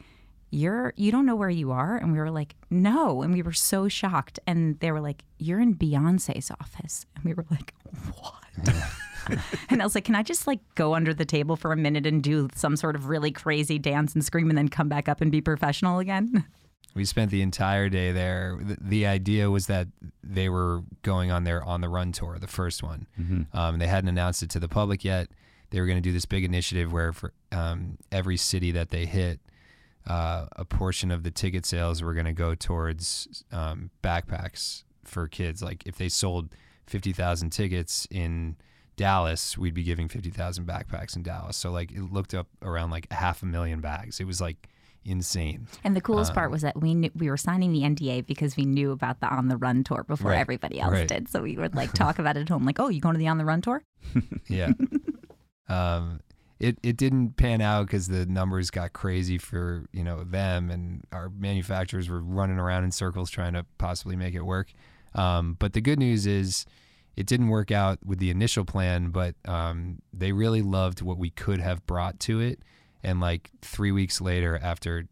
you're, 0.55 0.93
you 0.95 1.11
don't 1.11 1.25
know 1.25 1.35
where 1.35 1.49
you 1.49 1.71
are, 1.71 1.97
and 1.97 2.13
we 2.13 2.17
were 2.17 2.31
like, 2.31 2.55
no, 2.69 3.21
and 3.21 3.33
we 3.33 3.41
were 3.41 3.53
so 3.53 3.87
shocked, 3.87 4.39
and 4.47 4.79
they 4.79 4.91
were 4.91 5.01
like, 5.01 5.23
you're 5.37 5.59
in 5.59 5.75
Beyonce's 5.75 6.49
office, 6.49 7.05
and 7.15 7.25
we 7.25 7.33
were 7.33 7.45
like, 7.51 7.73
what? 8.17 9.39
and 9.69 9.81
I 9.81 9.85
was 9.85 9.95
like, 9.95 10.05
can 10.05 10.15
I 10.15 10.23
just 10.23 10.47
like 10.47 10.61
go 10.75 10.95
under 10.95 11.13
the 11.13 11.25
table 11.25 11.57
for 11.57 11.73
a 11.73 11.75
minute 11.75 12.05
and 12.05 12.23
do 12.23 12.47
some 12.55 12.77
sort 12.77 12.95
of 12.95 13.09
really 13.09 13.31
crazy 13.31 13.77
dance 13.77 14.13
and 14.13 14.23
scream, 14.23 14.49
and 14.49 14.57
then 14.57 14.69
come 14.69 14.87
back 14.87 15.09
up 15.09 15.19
and 15.19 15.31
be 15.31 15.41
professional 15.41 15.99
again? 15.99 16.45
We 16.95 17.03
spent 17.03 17.29
the 17.29 17.41
entire 17.41 17.89
day 17.89 18.13
there. 18.13 18.57
The, 18.61 18.77
the 18.79 19.07
idea 19.07 19.51
was 19.51 19.67
that 19.67 19.89
they 20.23 20.47
were 20.47 20.83
going 21.01 21.31
on 21.31 21.43
their 21.43 21.61
on 21.65 21.81
the 21.81 21.89
run 21.89 22.13
tour, 22.13 22.37
the 22.39 22.47
first 22.47 22.81
one. 22.81 23.07
Mm-hmm. 23.19 23.57
Um, 23.57 23.79
they 23.79 23.87
hadn't 23.87 24.07
announced 24.07 24.41
it 24.41 24.49
to 24.51 24.59
the 24.59 24.69
public 24.69 25.03
yet. 25.03 25.27
They 25.71 25.81
were 25.81 25.87
going 25.87 25.97
to 25.97 26.01
do 26.01 26.13
this 26.13 26.25
big 26.25 26.45
initiative 26.45 26.93
where 26.93 27.11
for 27.11 27.33
um, 27.51 27.97
every 28.13 28.37
city 28.37 28.71
that 28.71 28.91
they 28.91 29.05
hit, 29.05 29.41
uh, 30.07 30.45
a 30.55 30.65
portion 30.65 31.11
of 31.11 31.23
the 31.23 31.31
ticket 31.31 31.65
sales 31.65 32.01
were 32.03 32.13
going 32.13 32.25
to 32.25 32.33
go 32.33 32.55
towards 32.55 33.43
um, 33.51 33.89
backpacks 34.03 34.83
for 35.03 35.27
kids. 35.27 35.61
Like 35.63 35.83
if 35.85 35.97
they 35.97 36.09
sold 36.09 36.49
fifty 36.85 37.11
thousand 37.13 37.49
tickets 37.51 38.07
in 38.11 38.55
Dallas, 38.97 39.57
we'd 39.57 39.73
be 39.73 39.83
giving 39.83 40.07
fifty 40.07 40.29
thousand 40.29 40.65
backpacks 40.67 41.15
in 41.15 41.23
Dallas. 41.23 41.57
So 41.57 41.71
like 41.71 41.91
it 41.91 42.11
looked 42.13 42.33
up 42.33 42.47
around 42.61 42.91
like 42.91 43.11
half 43.11 43.43
a 43.43 43.45
million 43.45 43.81
bags. 43.81 44.19
It 44.19 44.25
was 44.27 44.39
like 44.39 44.69
insane. 45.03 45.67
And 45.83 45.95
the 45.95 46.01
coolest 46.01 46.33
part 46.33 46.47
Um, 46.47 46.51
was 46.53 46.61
that 46.63 46.79
we 46.81 46.95
knew, 46.95 47.11
we 47.15 47.29
were 47.29 47.37
signing 47.37 47.71
the 47.71 47.81
NDA 47.81 48.25
because 48.25 48.57
we 48.57 48.65
knew 48.65 48.91
about 48.91 49.19
the 49.19 49.27
on 49.27 49.49
the 49.49 49.57
run 49.57 49.83
tour 49.83 50.03
before 50.03 50.31
Right, 50.31 50.39
everybody 50.39 50.79
else 50.79 50.93
right. 50.93 51.07
did. 51.07 51.29
So 51.29 51.43
we 51.43 51.57
would 51.57 51.75
like 51.75 51.93
talk 51.93 52.17
about 52.17 52.37
it 52.37 52.41
at 52.41 52.49
home, 52.49 52.65
like, 52.65 52.79
"Oh, 52.79 52.89
you 52.89 53.01
going 53.01 53.13
to 53.13 53.19
the 53.19 53.27
on 53.27 53.37
the 53.37 53.45
run 53.45 53.61
tour?" 53.61 53.83
Yeah. 54.47 54.71
um, 55.69 56.21
it 56.59 56.77
it 56.83 56.97
didn't 56.97 57.37
pan 57.37 57.61
out 57.61 57.87
because 57.87 58.07
the 58.07 58.25
numbers 58.25 58.71
got 58.71 58.93
crazy 58.93 59.37
for 59.37 59.85
you 59.91 60.03
know 60.03 60.23
them 60.23 60.71
and 60.71 61.03
our 61.11 61.29
manufacturers 61.29 62.09
were 62.09 62.21
running 62.21 62.59
around 62.59 62.83
in 62.83 62.91
circles 62.91 63.29
trying 63.29 63.53
to 63.53 63.65
possibly 63.77 64.15
make 64.15 64.33
it 64.33 64.45
work. 64.45 64.71
Um, 65.13 65.55
but 65.59 65.73
the 65.73 65.81
good 65.81 65.99
news 65.99 66.25
is 66.25 66.65
it 67.15 67.27
didn't 67.27 67.47
work 67.47 67.71
out 67.71 67.99
with 68.05 68.19
the 68.19 68.29
initial 68.29 68.65
plan, 68.65 69.09
but 69.09 69.35
um, 69.45 69.99
they 70.13 70.31
really 70.31 70.61
loved 70.61 71.01
what 71.01 71.17
we 71.17 71.29
could 71.29 71.61
have 71.61 71.85
brought 71.85 72.19
to 72.21 72.41
it. 72.41 72.59
And 73.03 73.19
like 73.21 73.51
three 73.61 73.91
weeks 73.91 74.19
later, 74.19 74.59
after 74.61 75.07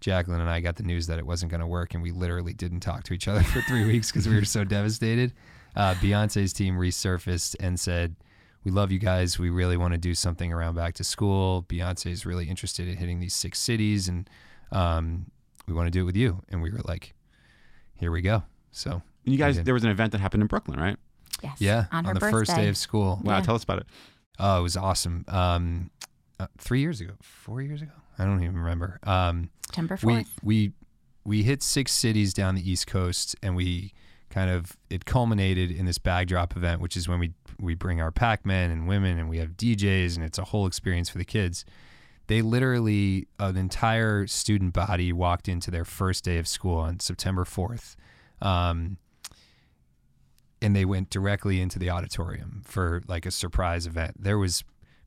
Jacqueline 0.00 0.40
and 0.40 0.48
I 0.48 0.60
got 0.60 0.76
the 0.76 0.84
news 0.84 1.08
that 1.08 1.18
it 1.18 1.26
wasn't 1.26 1.50
going 1.50 1.60
to 1.60 1.66
work, 1.66 1.94
and 1.94 2.02
we 2.02 2.12
literally 2.12 2.52
didn't 2.52 2.80
talk 2.80 3.04
to 3.04 3.14
each 3.14 3.26
other 3.26 3.42
for 3.44 3.60
three 3.62 3.84
weeks 3.84 4.12
because 4.12 4.28
we 4.28 4.36
were 4.36 4.44
so 4.44 4.64
devastated. 4.64 5.32
Uh, 5.74 5.94
Beyonce's 5.94 6.52
team 6.52 6.76
resurfaced 6.76 7.56
and 7.58 7.78
said, 7.78 8.14
"We 8.64 8.70
love 8.70 8.90
you 8.92 8.98
guys. 8.98 9.38
We 9.38 9.50
really 9.50 9.76
want 9.76 9.92
to 9.94 9.98
do 9.98 10.14
something 10.14 10.52
around 10.52 10.74
back 10.74 10.94
to 10.94 11.04
school. 11.04 11.64
Beyonce 11.68 12.10
is 12.10 12.26
really 12.26 12.48
interested 12.48 12.88
in 12.88 12.96
hitting 12.96 13.20
these 13.20 13.34
six 13.34 13.58
cities, 13.60 14.08
and 14.08 14.28
um, 14.72 15.30
we 15.66 15.74
want 15.74 15.86
to 15.86 15.90
do 15.90 16.02
it 16.02 16.04
with 16.04 16.16
you." 16.16 16.42
And 16.48 16.62
we 16.62 16.70
were 16.70 16.80
like, 16.84 17.14
here 17.96 18.10
we 18.12 18.20
go. 18.22 18.42
So 18.70 19.02
And 19.24 19.32
you 19.32 19.38
guys, 19.38 19.60
there 19.62 19.74
was 19.74 19.82
an 19.84 19.90
event 19.90 20.12
that 20.12 20.20
happened 20.20 20.42
in 20.42 20.46
Brooklyn, 20.46 20.78
right? 20.78 20.96
Yes. 21.42 21.56
yeah, 21.60 21.86
On 21.92 22.04
her 22.04 22.14
the 22.14 22.20
birthday. 22.20 22.30
first 22.38 22.54
day 22.56 22.68
of 22.68 22.76
school. 22.76 23.20
Wow, 23.24 23.36
Yeah. 23.38 23.42
tell 23.42 23.54
us 23.54 23.62
about 23.64 23.78
it. 23.80 23.86
Oh, 24.38 24.60
it 24.60 24.62
was 24.62 24.76
awesome. 24.76 25.24
Um, 25.28 25.90
uh, 26.38 26.46
three 26.58 26.80
years 26.80 27.00
ago, 27.00 27.14
four 27.22 27.60
years 27.60 27.82
ago, 27.82 27.92
I 28.18 28.24
don't 28.24 28.42
even 28.42 28.56
remember. 28.56 29.00
Um, 29.02 29.50
September 29.66 29.98
we 30.04 30.24
we 30.42 30.72
we 31.24 31.42
hit 31.42 31.62
six 31.62 31.92
cities 31.92 32.32
down 32.32 32.54
the 32.54 32.70
East 32.70 32.86
Coast, 32.86 33.34
and 33.42 33.56
we 33.56 33.92
kind 34.30 34.50
of 34.50 34.76
it 34.90 35.04
culminated 35.04 35.70
in 35.70 35.86
this 35.86 35.98
bag 35.98 36.28
drop 36.28 36.56
event, 36.56 36.80
which 36.80 36.96
is 36.96 37.08
when 37.08 37.18
we 37.18 37.32
we 37.60 37.74
bring 37.74 38.00
our 38.00 38.10
pack 38.10 38.46
men 38.46 38.70
and 38.70 38.86
women, 38.86 39.18
and 39.18 39.28
we 39.28 39.38
have 39.38 39.50
DJs, 39.56 40.16
and 40.16 40.24
it's 40.24 40.38
a 40.38 40.44
whole 40.44 40.66
experience 40.66 41.08
for 41.08 41.18
the 41.18 41.24
kids. 41.24 41.64
They 42.28 42.42
literally 42.42 43.26
an 43.38 43.56
entire 43.56 44.26
student 44.26 44.74
body 44.74 45.12
walked 45.12 45.48
into 45.48 45.70
their 45.70 45.84
first 45.84 46.24
day 46.24 46.38
of 46.38 46.46
school 46.46 46.76
on 46.76 47.00
September 47.00 47.44
fourth. 47.44 47.96
Um, 48.40 48.98
and 50.60 50.74
they 50.74 50.84
went 50.84 51.10
directly 51.10 51.60
into 51.60 51.78
the 51.78 51.90
auditorium 51.90 52.62
for 52.64 53.02
like 53.06 53.26
a 53.26 53.30
surprise 53.30 53.86
event. 53.86 54.22
There 54.22 54.38
was 54.38 54.64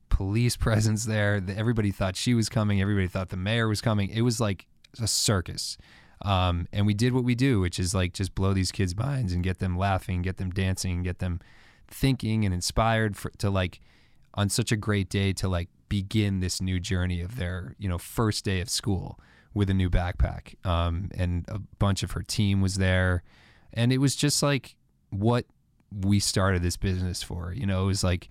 police 0.08 0.56
presence 0.66 1.04
there. 1.04 1.42
Everybody 1.54 1.90
thought 1.90 2.16
she 2.16 2.34
was 2.34 2.48
coming. 2.48 2.80
Everybody 2.80 3.08
thought 3.08 3.28
the 3.28 3.36
mayor 3.36 3.68
was 3.68 3.80
coming. 3.80 4.10
It 4.10 4.22
was 4.22 4.40
like 4.40 4.66
a 5.00 5.06
circus. 5.06 5.76
Um, 6.24 6.68
and 6.72 6.86
we 6.86 6.94
did 6.94 7.12
what 7.12 7.24
we 7.24 7.34
do, 7.34 7.60
which 7.60 7.78
is 7.78 7.94
like 7.94 8.12
just 8.12 8.34
blow 8.34 8.52
these 8.52 8.72
kids' 8.72 8.96
minds 8.96 9.32
and 9.32 9.42
get 9.42 9.58
them 9.58 9.76
laughing, 9.76 10.22
get 10.22 10.36
them 10.36 10.50
dancing, 10.50 11.02
get 11.02 11.18
them 11.18 11.40
thinking 11.88 12.44
and 12.44 12.54
inspired 12.54 13.16
for, 13.16 13.30
to 13.38 13.50
like 13.50 13.80
on 14.34 14.48
such 14.48 14.72
a 14.72 14.76
great 14.76 15.08
day 15.08 15.32
to 15.34 15.48
like 15.48 15.68
begin 15.88 16.40
this 16.40 16.60
new 16.60 16.80
journey 16.80 17.20
of 17.20 17.36
their 17.36 17.74
you 17.78 17.88
know 17.88 17.98
first 17.98 18.44
day 18.44 18.60
of 18.60 18.70
school 18.70 19.18
with 19.54 19.68
a 19.68 19.74
new 19.74 19.90
backpack. 19.90 20.54
Um, 20.66 21.10
and 21.16 21.44
a 21.48 21.58
bunch 21.78 22.02
of 22.02 22.12
her 22.12 22.22
team 22.22 22.60
was 22.60 22.76
there, 22.76 23.22
and 23.72 23.92
it 23.92 23.98
was 23.98 24.16
just 24.16 24.42
like 24.42 24.76
what 25.10 25.44
we 26.00 26.20
started 26.20 26.62
this 26.62 26.76
business 26.76 27.22
for. 27.22 27.52
You 27.52 27.66
know, 27.66 27.84
it 27.84 27.86
was 27.86 28.04
like 28.04 28.30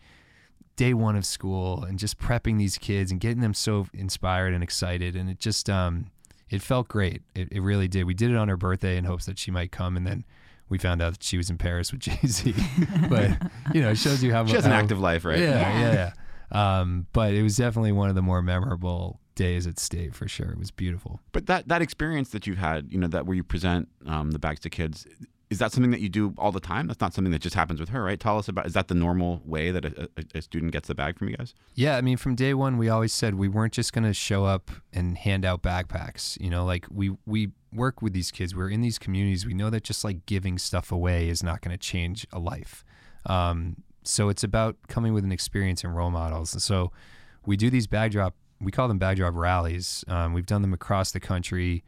day 0.75 0.93
one 0.93 1.15
of 1.15 1.25
school 1.25 1.83
and 1.83 1.99
just 1.99 2.17
prepping 2.17 2.57
these 2.57 2.77
kids 2.77 3.11
and 3.11 3.19
getting 3.19 3.41
them 3.41 3.53
so 3.53 3.87
inspired 3.93 4.53
and 4.53 4.63
excited. 4.63 5.15
And 5.15 5.29
it 5.29 5.39
just, 5.39 5.69
um, 5.69 6.09
it 6.51 6.61
felt 6.61 6.87
great. 6.87 7.21
It, 7.33 7.47
it 7.51 7.61
really 7.61 7.87
did. 7.87 8.03
We 8.03 8.13
did 8.13 8.29
it 8.29 8.37
on 8.37 8.47
her 8.49 8.57
birthday 8.57 8.97
in 8.97 9.05
hopes 9.05 9.25
that 9.25 9.39
she 9.39 9.49
might 9.49 9.71
come. 9.71 9.97
And 9.97 10.05
then 10.05 10.25
we 10.69 10.77
found 10.77 11.01
out 11.01 11.13
that 11.13 11.23
she 11.23 11.37
was 11.37 11.49
in 11.49 11.57
Paris 11.57 11.91
with 11.91 12.01
Jay 12.07 12.19
Z. 12.25 12.53
but, 13.09 13.31
you 13.73 13.81
know, 13.81 13.89
it 13.89 13.97
shows 13.97 14.21
you 14.23 14.31
how 14.31 14.45
She 14.45 14.53
has 14.55 14.65
an 14.65 14.71
active 14.73 14.99
life, 14.99 15.25
right? 15.25 15.39
Yeah, 15.39 15.49
Yeah. 15.59 15.79
yeah, 15.93 15.93
yeah. 15.93 16.11
Um, 16.79 17.07
but 17.13 17.33
it 17.33 17.41
was 17.43 17.55
definitely 17.55 17.93
one 17.93 18.09
of 18.09 18.15
the 18.15 18.21
more 18.21 18.41
memorable 18.41 19.19
days 19.35 19.65
at 19.65 19.79
state 19.79 20.13
for 20.13 20.27
sure. 20.27 20.51
It 20.51 20.59
was 20.59 20.69
beautiful. 20.71 21.21
But 21.31 21.45
that 21.45 21.69
that 21.69 21.81
experience 21.81 22.29
that 22.31 22.45
you've 22.45 22.57
had, 22.57 22.91
you 22.91 22.99
know, 22.99 23.07
that 23.07 23.25
where 23.25 23.35
you 23.37 23.43
present 23.43 23.87
um, 24.05 24.31
the 24.31 24.39
bags 24.39 24.59
to 24.61 24.69
kids, 24.69 25.07
is 25.51 25.59
that 25.59 25.73
something 25.73 25.91
that 25.91 25.99
you 25.99 26.07
do 26.07 26.33
all 26.37 26.53
the 26.53 26.61
time? 26.61 26.87
That's 26.87 27.01
not 27.01 27.13
something 27.13 27.31
that 27.33 27.41
just 27.41 27.55
happens 27.55 27.81
with 27.81 27.89
her, 27.89 28.01
right? 28.01 28.17
Tell 28.17 28.37
us 28.37 28.47
about. 28.47 28.65
Is 28.65 28.73
that 28.73 28.87
the 28.87 28.95
normal 28.95 29.41
way 29.45 29.69
that 29.69 29.83
a, 29.83 30.09
a, 30.15 30.37
a 30.37 30.41
student 30.41 30.71
gets 30.71 30.87
the 30.87 30.95
bag 30.95 31.19
from 31.19 31.27
you 31.27 31.35
guys? 31.35 31.53
Yeah, 31.75 31.97
I 31.97 32.01
mean, 32.01 32.15
from 32.15 32.35
day 32.35 32.53
one, 32.53 32.77
we 32.77 32.87
always 32.87 33.11
said 33.11 33.35
we 33.35 33.49
weren't 33.49 33.73
just 33.73 33.91
going 33.91 34.05
to 34.05 34.13
show 34.13 34.45
up 34.45 34.71
and 34.93 35.17
hand 35.17 35.43
out 35.43 35.61
backpacks. 35.61 36.39
You 36.39 36.49
know, 36.49 36.63
like 36.63 36.87
we 36.89 37.17
we 37.25 37.49
work 37.73 38.01
with 38.01 38.13
these 38.13 38.31
kids. 38.31 38.55
We're 38.55 38.69
in 38.69 38.79
these 38.79 38.97
communities. 38.97 39.45
We 39.45 39.53
know 39.53 39.69
that 39.69 39.83
just 39.83 40.05
like 40.05 40.25
giving 40.25 40.57
stuff 40.57 40.89
away 40.89 41.27
is 41.27 41.43
not 41.43 41.59
going 41.59 41.71
to 41.71 41.77
change 41.77 42.25
a 42.31 42.39
life. 42.39 42.85
Um, 43.25 43.83
so 44.03 44.29
it's 44.29 44.45
about 44.45 44.77
coming 44.87 45.13
with 45.13 45.25
an 45.25 45.33
experience 45.33 45.83
and 45.83 45.93
role 45.93 46.11
models. 46.11 46.53
And 46.53 46.61
so 46.61 46.93
we 47.45 47.57
do 47.57 47.69
these 47.69 47.87
bag 47.87 48.11
drop. 48.11 48.35
We 48.61 48.71
call 48.71 48.87
them 48.87 48.99
bag 48.99 49.17
drop 49.17 49.33
rallies. 49.35 50.05
Um, 50.07 50.31
we've 50.31 50.45
done 50.45 50.61
them 50.61 50.73
across 50.73 51.11
the 51.11 51.19
country, 51.19 51.83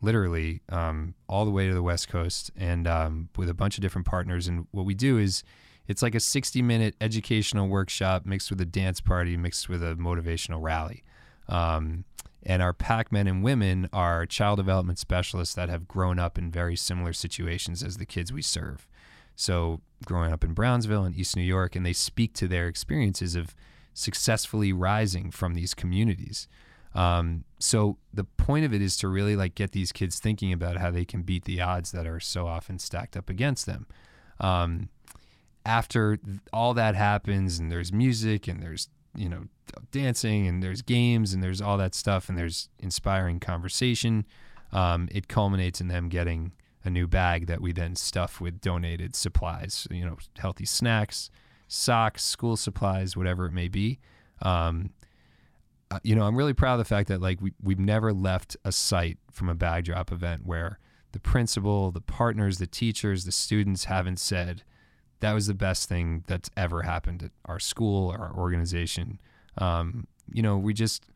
literally 0.00 0.60
um, 0.68 1.14
all 1.28 1.44
the 1.44 1.50
way 1.50 1.68
to 1.68 1.74
the 1.74 1.82
West 1.82 2.08
Coast, 2.08 2.50
and 2.56 2.86
um, 2.86 3.28
with 3.36 3.48
a 3.48 3.54
bunch 3.54 3.78
of 3.78 3.82
different 3.82 4.06
partners. 4.06 4.48
And 4.48 4.66
what 4.70 4.84
we 4.84 4.94
do 4.94 5.18
is 5.18 5.42
it's 5.86 6.02
like 6.02 6.14
a 6.14 6.20
60 6.20 6.62
minute 6.62 6.94
educational 7.00 7.68
workshop 7.68 8.24
mixed 8.26 8.50
with 8.50 8.60
a 8.60 8.66
dance 8.66 9.00
party, 9.00 9.36
mixed 9.36 9.68
with 9.68 9.82
a 9.82 9.94
motivational 9.94 10.62
rally. 10.62 11.02
Um, 11.48 12.04
and 12.46 12.62
our 12.62 12.72
pack 12.72 13.10
men 13.10 13.26
and 13.26 13.42
women 13.42 13.88
are 13.92 14.26
child 14.26 14.58
development 14.58 14.98
specialists 14.98 15.54
that 15.54 15.68
have 15.68 15.88
grown 15.88 16.18
up 16.18 16.36
in 16.36 16.50
very 16.50 16.76
similar 16.76 17.12
situations 17.12 17.82
as 17.82 17.96
the 17.96 18.06
kids 18.06 18.32
we 18.32 18.42
serve. 18.42 18.86
So, 19.36 19.80
growing 20.04 20.32
up 20.32 20.44
in 20.44 20.52
Brownsville 20.52 21.04
and 21.04 21.16
East 21.16 21.36
New 21.36 21.42
York, 21.42 21.74
and 21.74 21.84
they 21.84 21.92
speak 21.92 22.34
to 22.34 22.46
their 22.46 22.68
experiences 22.68 23.34
of 23.34 23.54
successfully 23.94 24.72
rising 24.72 25.30
from 25.30 25.54
these 25.54 25.74
communities. 25.74 26.46
Um, 26.94 27.44
so 27.58 27.98
the 28.12 28.24
point 28.24 28.64
of 28.64 28.72
it 28.72 28.80
is 28.80 28.96
to 28.98 29.08
really 29.08 29.36
like 29.36 29.54
get 29.54 29.72
these 29.72 29.90
kids 29.90 30.18
thinking 30.18 30.52
about 30.52 30.76
how 30.76 30.90
they 30.90 31.04
can 31.04 31.22
beat 31.22 31.44
the 31.44 31.60
odds 31.60 31.92
that 31.92 32.06
are 32.06 32.20
so 32.20 32.46
often 32.46 32.78
stacked 32.78 33.16
up 33.16 33.28
against 33.28 33.66
them. 33.66 33.86
Um, 34.40 34.88
after 35.66 36.18
all 36.52 36.74
that 36.74 36.94
happens, 36.94 37.58
and 37.58 37.72
there's 37.72 37.92
music, 37.92 38.46
and 38.46 38.62
there's 38.62 38.88
you 39.16 39.28
know 39.28 39.44
dancing, 39.90 40.46
and 40.46 40.62
there's 40.62 40.82
games, 40.82 41.32
and 41.32 41.42
there's 41.42 41.60
all 41.60 41.78
that 41.78 41.94
stuff, 41.94 42.28
and 42.28 42.38
there's 42.38 42.68
inspiring 42.78 43.40
conversation. 43.40 44.26
Um, 44.72 45.08
it 45.10 45.28
culminates 45.28 45.80
in 45.80 45.88
them 45.88 46.08
getting 46.08 46.52
a 46.84 46.90
new 46.90 47.06
bag 47.06 47.46
that 47.46 47.60
we 47.60 47.72
then 47.72 47.96
stuff 47.96 48.40
with 48.40 48.60
donated 48.60 49.16
supplies. 49.16 49.88
You 49.90 50.04
know, 50.04 50.16
healthy 50.36 50.66
snacks, 50.66 51.30
socks, 51.66 52.24
school 52.24 52.56
supplies, 52.56 53.16
whatever 53.16 53.46
it 53.46 53.52
may 53.52 53.68
be. 53.68 53.98
Um, 54.42 54.90
uh, 55.90 56.00
you 56.02 56.14
know, 56.14 56.24
I'm 56.24 56.36
really 56.36 56.54
proud 56.54 56.74
of 56.74 56.78
the 56.78 56.84
fact 56.84 57.08
that 57.08 57.20
like 57.20 57.40
we 57.40 57.52
we've 57.62 57.78
never 57.78 58.12
left 58.12 58.56
a 58.64 58.72
site 58.72 59.18
from 59.30 59.48
a 59.48 59.54
bag 59.54 59.84
drop 59.84 60.10
event 60.10 60.42
where 60.44 60.78
the 61.12 61.20
principal, 61.20 61.90
the 61.90 62.00
partners, 62.00 62.58
the 62.58 62.66
teachers, 62.66 63.24
the 63.24 63.32
students 63.32 63.84
haven't 63.84 64.18
said 64.18 64.62
that 65.20 65.32
was 65.32 65.46
the 65.46 65.54
best 65.54 65.88
thing 65.88 66.24
that's 66.26 66.50
ever 66.56 66.82
happened 66.82 67.22
at 67.22 67.30
our 67.46 67.58
school 67.58 68.10
or 68.10 68.18
our 68.18 68.34
organization. 68.36 69.20
Um, 69.56 70.06
you 70.30 70.42
know, 70.42 70.58
we 70.58 70.74
just 70.74 71.06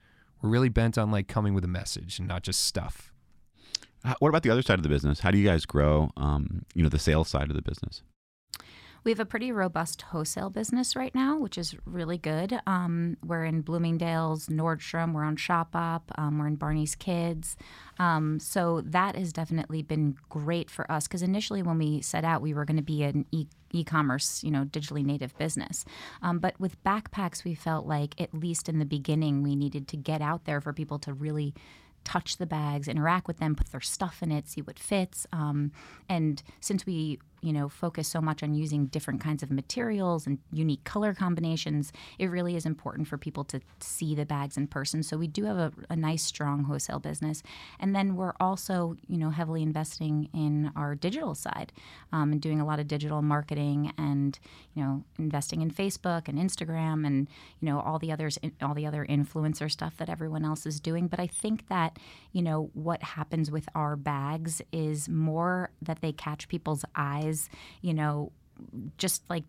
we're 0.41 0.51
really 0.51 0.69
bent 0.69 0.97
on 0.97 1.11
like 1.11 1.29
coming 1.29 1.55
with 1.55 1.65
a 1.65 1.69
message 1.69 2.19
and 2.19 2.29
not 2.29 2.43
just 2.43 2.65
stuff. 2.65 3.13
What 4.21 4.29
about 4.29 4.45
the 4.45 4.51
other 4.51 4.63
side 4.63 4.79
of 4.79 4.85
the 4.85 4.89
business? 4.89 5.21
How 5.21 5.31
do 5.31 5.39
you 5.39 5.47
guys 5.47 5.67
grow? 5.67 6.11
Um, 6.17 6.65
you 6.75 6.83
know, 6.83 6.89
the 6.89 7.01
sales 7.01 7.29
side 7.29 7.51
of 7.51 7.57
the 7.57 7.63
business. 7.63 8.03
We 9.05 9.11
have 9.11 9.21
a 9.21 9.25
pretty 9.25 9.53
robust 9.53 10.03
wholesale 10.03 10.51
business 10.51 10.97
right 10.97 11.15
now, 11.15 11.39
which 11.39 11.57
is 11.57 11.75
really 11.85 12.19
good. 12.19 12.59
Um, 12.67 13.17
we're 13.25 13.45
in 13.45 13.63
Bloomingdale's, 13.63 14.49
Nordstrom, 14.49 15.13
we're 15.13 15.25
on 15.25 15.37
Shopbop, 15.37 16.03
um, 16.17 16.39
we're 16.39 16.49
in 16.49 16.57
Barney's 16.57 16.95
Kids. 16.95 17.57
Um, 17.99 18.39
so 18.39 18.83
that 18.85 19.17
has 19.17 19.33
definitely 19.33 19.83
been 19.83 20.17
great 20.29 20.71
for 20.71 20.91
us 20.91 21.07
because 21.07 21.23
initially 21.23 21.63
when 21.63 21.79
we 21.79 22.01
set 22.03 22.25
out, 22.25 22.43
we 22.43 22.55
were 22.55 22.65
going 22.65 22.77
to 22.77 22.83
be 22.83 23.03
an 23.03 23.25
e- 23.31 23.47
e-commerce, 23.73 24.43
you 24.43 24.51
know, 24.51 24.65
digitally 24.65 25.05
native 25.05 25.37
business. 25.39 25.85
Um, 26.23 26.39
but 26.39 26.59
with 26.61 26.83
backpacks, 26.85 27.45
we 27.45 27.55
felt 27.55 27.87
like 27.87 28.21
at 28.21 28.35
least 28.35 28.69
in 28.69 28.79
the 28.79 28.85
beginning, 28.85 29.43
we 29.43 29.57
needed 29.57 29.89
to 29.89 29.97
get 29.97 30.21
out 30.21 30.45
there 30.45 30.61
for 30.61 30.73
people 30.73 30.99
to 31.01 31.13
really 31.13 31.55
touch 32.05 32.39
the 32.39 32.47
bags, 32.47 32.89
interact 32.89 33.27
with 33.27 33.39
them, 33.39 33.55
put 33.55 33.71
their 33.71 33.81
stuff 33.81 34.23
in 34.23 34.33
it, 34.33 34.49
see 34.49 34.63
what 34.63 34.79
fits. 34.79 35.27
Um, 35.33 35.73
and 36.09 36.43
since 36.61 36.87
we, 36.87 37.19
you 37.41 37.53
know, 37.53 37.69
focus 37.69 38.09
so 38.09 38.21
much 38.21 38.43
on 38.43 38.55
using 38.55 38.87
different 38.87 39.21
kinds 39.21 39.43
of 39.43 39.51
materials 39.51 40.27
and 40.27 40.39
unique 40.53 40.85
color 40.85 41.15
combinations, 41.15 41.93
it 42.19 42.27
really 42.27 42.57
is 42.57 42.67
important 42.67 43.09
for 43.09 43.19
people 43.19 43.45
to 43.45 43.61
see 43.81 44.15
the 44.15 44.27
bags 44.27 44.57
in 44.57 44.67
person. 44.67 45.03
So 45.03 45.17
we 45.17 45.29
do 45.29 45.45
have 45.45 45.57
a, 45.57 45.73
a 45.91 45.97
nice, 45.97 46.23
strong 46.23 46.65
wholesale 46.65 46.99
business. 46.99 47.43
And 47.79 47.95
then 47.95 48.17
we're 48.17 48.35
also, 48.41 48.97
you 49.07 49.19
know, 49.19 49.31
heavily 49.31 49.63
investing 49.63 50.29
in 50.35 50.73
our 50.75 50.95
digital 50.95 51.35
side 51.35 51.73
um, 52.13 52.33
and 52.33 52.41
doing 52.41 52.61
a 52.61 52.67
lot 52.67 52.81
of 52.81 52.89
digital 52.89 53.23
marketing 53.23 53.93
and, 53.99 54.39
you 54.75 54.83
know, 54.83 55.05
investing 55.19 55.63
in 55.63 55.71
Facebook 55.71 56.29
and 56.29 56.39
Instagram 56.39 57.07
and, 57.07 57.29
you 57.61 57.67
know, 57.67 57.81
all 57.81 57.99
the 57.99 58.13
others, 58.13 58.39
all 58.63 58.75
the 58.75 58.87
other 58.87 59.07
influencer 59.09 59.71
stuff 59.71 59.97
that 59.99 60.09
everyone 60.09 60.45
else 60.45 60.67
is 60.67 60.81
doing. 60.81 61.09
But 61.09 61.21
I 61.21 61.27
think 61.27 61.69
that, 61.69 61.99
you 62.33 62.43
know, 62.43 62.71
what 62.75 63.03
happens 63.03 63.51
with 63.51 63.69
our 63.75 63.97
bags 63.97 64.63
is 64.73 65.09
more 65.09 65.71
that 65.83 66.01
they 66.01 66.13
catch 66.13 66.49
people's 66.49 66.85
eyes, 66.95 67.28
you 67.83 67.95
know, 67.95 68.33
just 68.97 69.23
like 69.29 69.45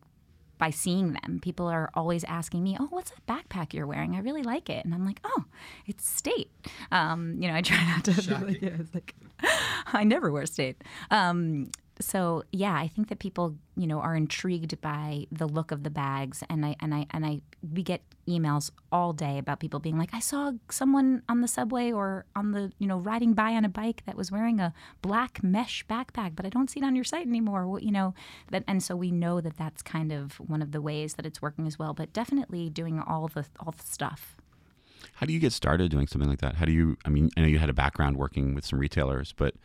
by 0.58 0.70
seeing 0.70 1.14
them. 1.14 1.40
People 1.42 1.68
are 1.68 1.90
always 1.94 2.24
asking 2.26 2.64
me, 2.64 2.78
"Oh, 2.80 2.88
what's 2.92 3.12
that 3.12 3.26
backpack 3.28 3.74
you're 3.74 3.88
wearing? 3.88 4.16
I 4.16 4.20
really 4.20 4.44
like 4.44 4.70
it." 4.70 4.86
And 4.86 4.94
I'm 4.94 5.06
like, 5.06 5.20
"Oh, 5.24 5.46
it's 5.88 6.08
State." 6.08 6.52
Um, 6.92 7.36
you 7.42 7.48
know, 7.48 7.56
I 7.56 7.62
try 7.62 7.84
not 7.88 8.04
to. 8.06 8.46
Like, 8.46 8.62
yeah, 8.62 8.72
it's 8.80 8.94
like, 8.94 9.16
I 9.88 10.04
never 10.04 10.32
wear 10.32 10.46
State. 10.46 10.84
Um, 11.10 11.72
so 12.02 12.44
yeah, 12.52 12.74
I 12.74 12.88
think 12.88 13.10
that 13.10 13.20
people, 13.20 13.56
you 13.76 13.86
know, 13.86 14.00
are 14.00 14.16
intrigued 14.16 14.80
by 14.82 15.26
the 15.32 15.48
look 15.48 15.72
of 15.72 15.84
the 15.84 15.90
bags, 15.90 16.44
and 16.50 16.66
I 16.66 16.76
and 16.80 16.94
I 16.94 17.08
and 17.12 17.26
I 17.26 17.42
we 17.74 17.84
get 17.84 18.02
emails 18.28 18.72
all 18.92 19.12
day 19.12 19.38
about 19.38 19.60
people 19.60 19.80
being 19.80 19.98
like, 19.98 20.14
I 20.14 20.20
saw 20.20 20.54
someone 20.70 21.24
on 21.28 21.42
the 21.42 21.48
subway 21.48 21.92
or 21.92 22.26
on 22.36 22.52
the, 22.52 22.72
you 22.80 22.88
know, 22.88 22.98
riding 22.98 23.34
by 23.34 23.54
on 23.54 23.66
a 23.66 23.70
bike 23.70 24.04
that 24.06 24.16
was 24.16 24.32
wearing 24.32 24.60
a 24.60 24.74
black 25.02 25.44
mesh 25.44 25.86
backpack, 25.88 26.36
but 26.36 26.46
I 26.46 26.50
don't 26.50 26.70
see 26.70 26.80
it 26.80 26.86
on 26.86 26.96
your 26.96 27.04
site 27.04 27.28
anymore. 27.28 27.68
Well, 27.68 27.82
you 27.82 27.92
know, 27.92 28.14
that, 28.52 28.64
and 28.68 28.82
so 28.82 28.96
we 28.96 29.12
know 29.12 29.42
that 29.42 29.58
that's 29.58 29.82
kind 29.82 30.12
of 30.12 30.34
one 30.40 30.62
of 30.62 30.72
the 30.72 30.82
ways 30.82 31.16
that 31.16 31.26
it's 31.26 31.42
working 31.42 31.68
as 31.68 31.78
well. 31.78 31.94
But 31.94 32.14
definitely 32.14 32.70
doing 32.70 33.00
all 33.00 33.28
the 33.28 33.46
all 33.60 33.74
the 33.76 33.86
stuff. 33.86 34.38
How 35.16 35.26
do 35.26 35.34
you 35.34 35.40
get 35.40 35.52
started 35.52 35.92
doing 35.92 36.08
something 36.08 36.30
like 36.30 36.40
that? 36.40 36.56
How 36.56 36.66
do 36.66 36.72
you? 36.72 36.98
I 37.04 37.10
mean, 37.10 37.30
I 37.36 37.42
know 37.42 37.48
you 37.48 37.60
had 37.60 37.70
a 37.70 37.74
background 37.74 38.16
working 38.16 38.56
with 38.56 38.66
some 38.66 38.80
retailers, 38.80 39.34
but 39.36 39.56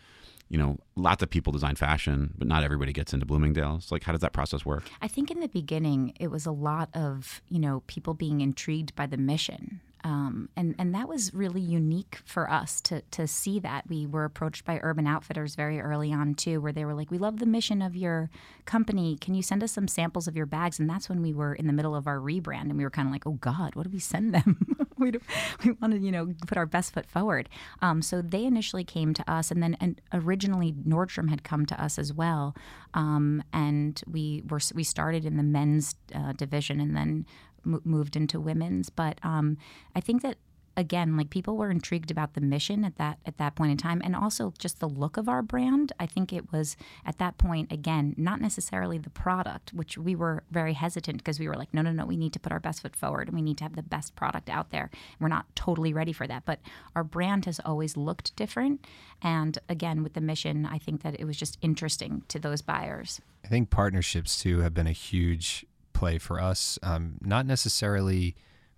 you 0.48 0.58
know, 0.58 0.78
lots 0.96 1.22
of 1.22 1.30
people 1.30 1.52
design 1.52 1.76
fashion, 1.76 2.34
but 2.36 2.46
not 2.46 2.62
everybody 2.62 2.92
gets 2.92 3.12
into 3.12 3.26
Bloomingdale's. 3.26 3.90
Like, 3.90 4.04
how 4.04 4.12
does 4.12 4.20
that 4.20 4.32
process 4.32 4.64
work? 4.64 4.84
I 5.00 5.08
think 5.08 5.30
in 5.30 5.40
the 5.40 5.48
beginning, 5.48 6.14
it 6.20 6.30
was 6.30 6.46
a 6.46 6.52
lot 6.52 6.90
of, 6.94 7.42
you 7.48 7.58
know, 7.58 7.82
people 7.86 8.14
being 8.14 8.40
intrigued 8.40 8.94
by 8.94 9.06
the 9.06 9.16
mission. 9.16 9.80
Um, 10.04 10.50
and 10.54 10.74
and 10.78 10.94
that 10.94 11.08
was 11.08 11.32
really 11.32 11.62
unique 11.62 12.20
for 12.26 12.50
us 12.50 12.82
to 12.82 13.00
to 13.12 13.26
see 13.26 13.58
that 13.60 13.88
we 13.88 14.06
were 14.06 14.26
approached 14.26 14.66
by 14.66 14.78
Urban 14.82 15.06
Outfitters 15.06 15.54
very 15.54 15.80
early 15.80 16.12
on 16.12 16.34
too, 16.34 16.60
where 16.60 16.72
they 16.72 16.84
were 16.84 16.92
like, 16.92 17.10
"We 17.10 17.16
love 17.16 17.38
the 17.38 17.46
mission 17.46 17.80
of 17.80 17.96
your 17.96 18.28
company. 18.66 19.16
Can 19.18 19.34
you 19.34 19.42
send 19.42 19.62
us 19.62 19.72
some 19.72 19.88
samples 19.88 20.28
of 20.28 20.36
your 20.36 20.44
bags?" 20.44 20.78
And 20.78 20.90
that's 20.90 21.08
when 21.08 21.22
we 21.22 21.32
were 21.32 21.54
in 21.54 21.66
the 21.66 21.72
middle 21.72 21.96
of 21.96 22.06
our 22.06 22.18
rebrand, 22.18 22.68
and 22.68 22.76
we 22.76 22.84
were 22.84 22.90
kind 22.90 23.08
of 23.08 23.12
like, 23.12 23.26
"Oh 23.26 23.38
God, 23.40 23.76
what 23.76 23.84
do 23.84 23.90
we 23.90 23.98
send 23.98 24.34
them?" 24.34 24.58
we 25.04 25.12
we 25.64 25.72
wanted 25.80 26.02
you 26.02 26.12
know 26.12 26.32
put 26.46 26.58
our 26.58 26.66
best 26.66 26.92
foot 26.92 27.06
forward. 27.06 27.48
Um, 27.82 28.02
so 28.02 28.22
they 28.22 28.44
initially 28.44 28.84
came 28.84 29.14
to 29.14 29.30
us, 29.30 29.50
and 29.50 29.62
then 29.62 29.76
and 29.80 30.00
originally 30.12 30.72
Nordstrom 30.72 31.30
had 31.30 31.44
come 31.44 31.66
to 31.66 31.82
us 31.82 31.98
as 31.98 32.12
well, 32.12 32.54
um, 32.94 33.42
and 33.52 34.02
we 34.10 34.42
were 34.48 34.60
we 34.74 34.84
started 34.84 35.24
in 35.24 35.36
the 35.36 35.42
men's 35.42 35.94
uh, 36.14 36.32
division, 36.32 36.80
and 36.80 36.96
then 36.96 37.26
moved 37.64 38.16
into 38.16 38.40
women's. 38.40 38.90
But 38.90 39.18
um, 39.22 39.56
I 39.94 40.00
think 40.00 40.22
that 40.22 40.36
again, 40.76 41.16
like 41.16 41.30
people 41.30 41.56
were 41.56 41.70
intrigued 41.70 42.10
about 42.10 42.34
the 42.34 42.40
mission 42.40 42.84
at 42.84 42.96
that 42.96 43.18
at 43.26 43.38
that 43.38 43.54
point 43.54 43.72
in 43.72 43.76
time, 43.76 44.00
and 44.04 44.14
also 44.16 44.52
just 44.58 44.80
the 44.80 44.88
look 44.88 45.16
of 45.16 45.28
our 45.28 45.42
brand. 45.42 45.92
I 45.98 46.06
think 46.06 46.32
it 46.32 46.52
was 46.52 46.76
at 47.04 47.18
that 47.18 47.38
point 47.38 47.72
again, 47.72 48.14
not 48.16 48.40
necessarily 48.40 48.98
the 48.98 49.10
product, 49.10 49.72
which 49.72 49.96
we 49.98 50.14
were 50.14 50.42
very 50.50 50.74
hesitant 50.74 51.18
because 51.18 51.38
we 51.38 51.48
were 51.48 51.56
like, 51.56 51.72
no, 51.72 51.82
no, 51.82 51.92
no, 51.92 52.06
we 52.06 52.16
need 52.16 52.32
to 52.32 52.40
put 52.40 52.52
our 52.52 52.60
best 52.60 52.82
foot 52.82 52.96
forward, 52.96 53.28
and 53.28 53.36
we 53.36 53.42
need 53.42 53.58
to 53.58 53.64
have 53.64 53.76
the 53.76 53.82
best 53.82 54.16
product 54.16 54.48
out 54.48 54.70
there. 54.70 54.90
We're 55.20 55.28
not 55.28 55.46
totally 55.54 55.92
ready 55.92 56.12
for 56.12 56.26
that, 56.26 56.44
but 56.44 56.60
our 56.94 57.04
brand 57.04 57.44
has 57.46 57.60
always 57.64 57.96
looked 57.96 58.34
different, 58.36 58.86
and 59.22 59.58
again, 59.68 60.02
with 60.02 60.14
the 60.14 60.20
mission, 60.20 60.66
I 60.66 60.78
think 60.78 61.02
that 61.02 61.18
it 61.18 61.24
was 61.24 61.36
just 61.36 61.58
interesting 61.62 62.22
to 62.28 62.38
those 62.38 62.62
buyers. 62.62 63.20
I 63.44 63.48
think 63.48 63.70
partnerships 63.70 64.40
too 64.40 64.60
have 64.60 64.74
been 64.74 64.86
a 64.86 64.92
huge 64.92 65.66
play 65.92 66.18
for 66.18 66.40
us. 66.40 66.78
Um, 66.82 67.18
not 67.20 67.46
necessarily 67.46 68.34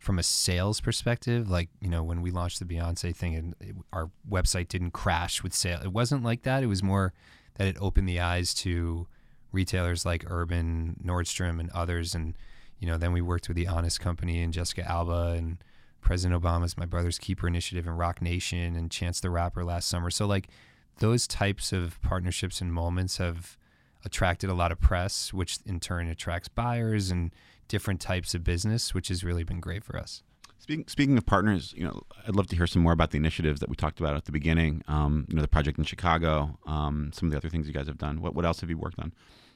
from 0.07 0.21
a 0.21 0.23
sales 0.23 0.81
perspective, 0.81 1.51
like 1.51 1.69
you 1.81 1.89
know 1.89 2.05
when 2.05 2.23
we 2.23 2.31
launched 2.31 2.61
the 2.61 2.65
Beyonce 2.65 3.15
thing 3.15 3.35
and 3.35 3.55
it, 3.61 3.75
our 3.93 4.09
website 4.31 4.69
didn't 4.69 4.93
crash 4.93 5.43
with 5.43 5.53
sale. 5.53 5.81
It 5.83 5.93
wasn't 5.93 6.23
like 6.23 6.43
that. 6.43 6.63
It 6.63 6.67
was 6.67 6.81
more 6.81 7.13
that 7.55 7.67
it 7.67 7.77
opened 7.81 8.09
the 8.09 8.21
eyes 8.21 8.55
to 8.55 9.09
retailers 9.51 10.07
like 10.07 10.25
Urban, 10.29 11.01
Nordstrom, 11.05 11.59
and 11.59 11.71
others. 11.71 12.15
And 12.15 12.35
you 12.79 12.87
know 12.87 12.97
then 12.97 13.13
we 13.13 13.21
worked 13.21 13.49
with 13.49 13.57
the 13.57 13.67
Honest 13.67 13.99
Company 13.99 14.41
and 14.41 14.53
Jessica 14.53 14.89
Alba 14.89 15.35
and 15.37 15.59
President 16.01 16.41
Obama's 16.41 16.79
My 16.79 16.87
Brother's 16.87 17.19
Keeper 17.19 17.49
initiative 17.49 17.89
and 17.89 17.99
Roc 17.99 18.23
Nation 18.23 18.77
and 18.77 18.93
Chance 18.93 19.19
the 19.19 19.31
Rapper 19.31 19.65
last 19.65 19.89
summer. 19.89 20.11
So 20.11 20.25
like 20.25 20.47
those 21.01 21.27
types 21.27 21.73
of 21.73 22.01
partnerships 22.01 22.61
and 22.61 22.73
moments 22.73 23.17
have 23.17 23.59
attracted 24.07 24.49
a 24.49 24.55
lot 24.55 24.73
of 24.73 24.81
press, 24.81 25.35
which 25.35 25.59
in 25.67 25.81
turn 25.81 26.09
attracts 26.09 26.49
buyers 26.49 27.11
and 27.11 27.33
different 27.69 28.01
types 28.01 28.35
of 28.35 28.45
business, 28.45 28.95
which 28.95 29.09
has 29.09 29.25
really 29.25 29.43
been 29.43 29.61
great 29.61 29.85
for 29.85 29.99
us. 29.99 30.23
Speaking, 30.59 30.85
speaking 30.89 31.19
of 31.19 31.27
partners, 31.27 31.75
you 31.77 31.85
know, 31.85 32.01
I'd 32.27 32.35
love 32.35 32.47
to 32.49 32.57
hear 32.57 32.67
some 32.67 32.83
more 32.83 32.93
about 32.93 33.11
the 33.11 33.19
initiatives 33.19 33.61
that 33.61 33.69
we 33.69 33.77
talked 33.77 34.01
about 34.01 34.17
at 34.17 34.25
the 34.25 34.33
beginning. 34.33 34.83
Um, 34.89 35.27
you 35.29 35.37
know, 35.37 35.43
the 35.43 35.49
project 35.49 35.77
in 35.77 35.85
Chicago, 35.85 36.59
um, 36.67 37.11
some 37.13 37.27
of 37.27 37.33
the 37.33 37.37
other 37.37 37.49
things 37.49 37.67
you 37.67 37.75
guys 37.75 37.89
have 37.89 37.99
done. 37.99 38.21
What 38.21 38.35
what 38.35 38.45
else 38.45 38.61
have 38.61 38.71
you 38.71 38.79
worked 38.79 38.99
on? 38.99 39.13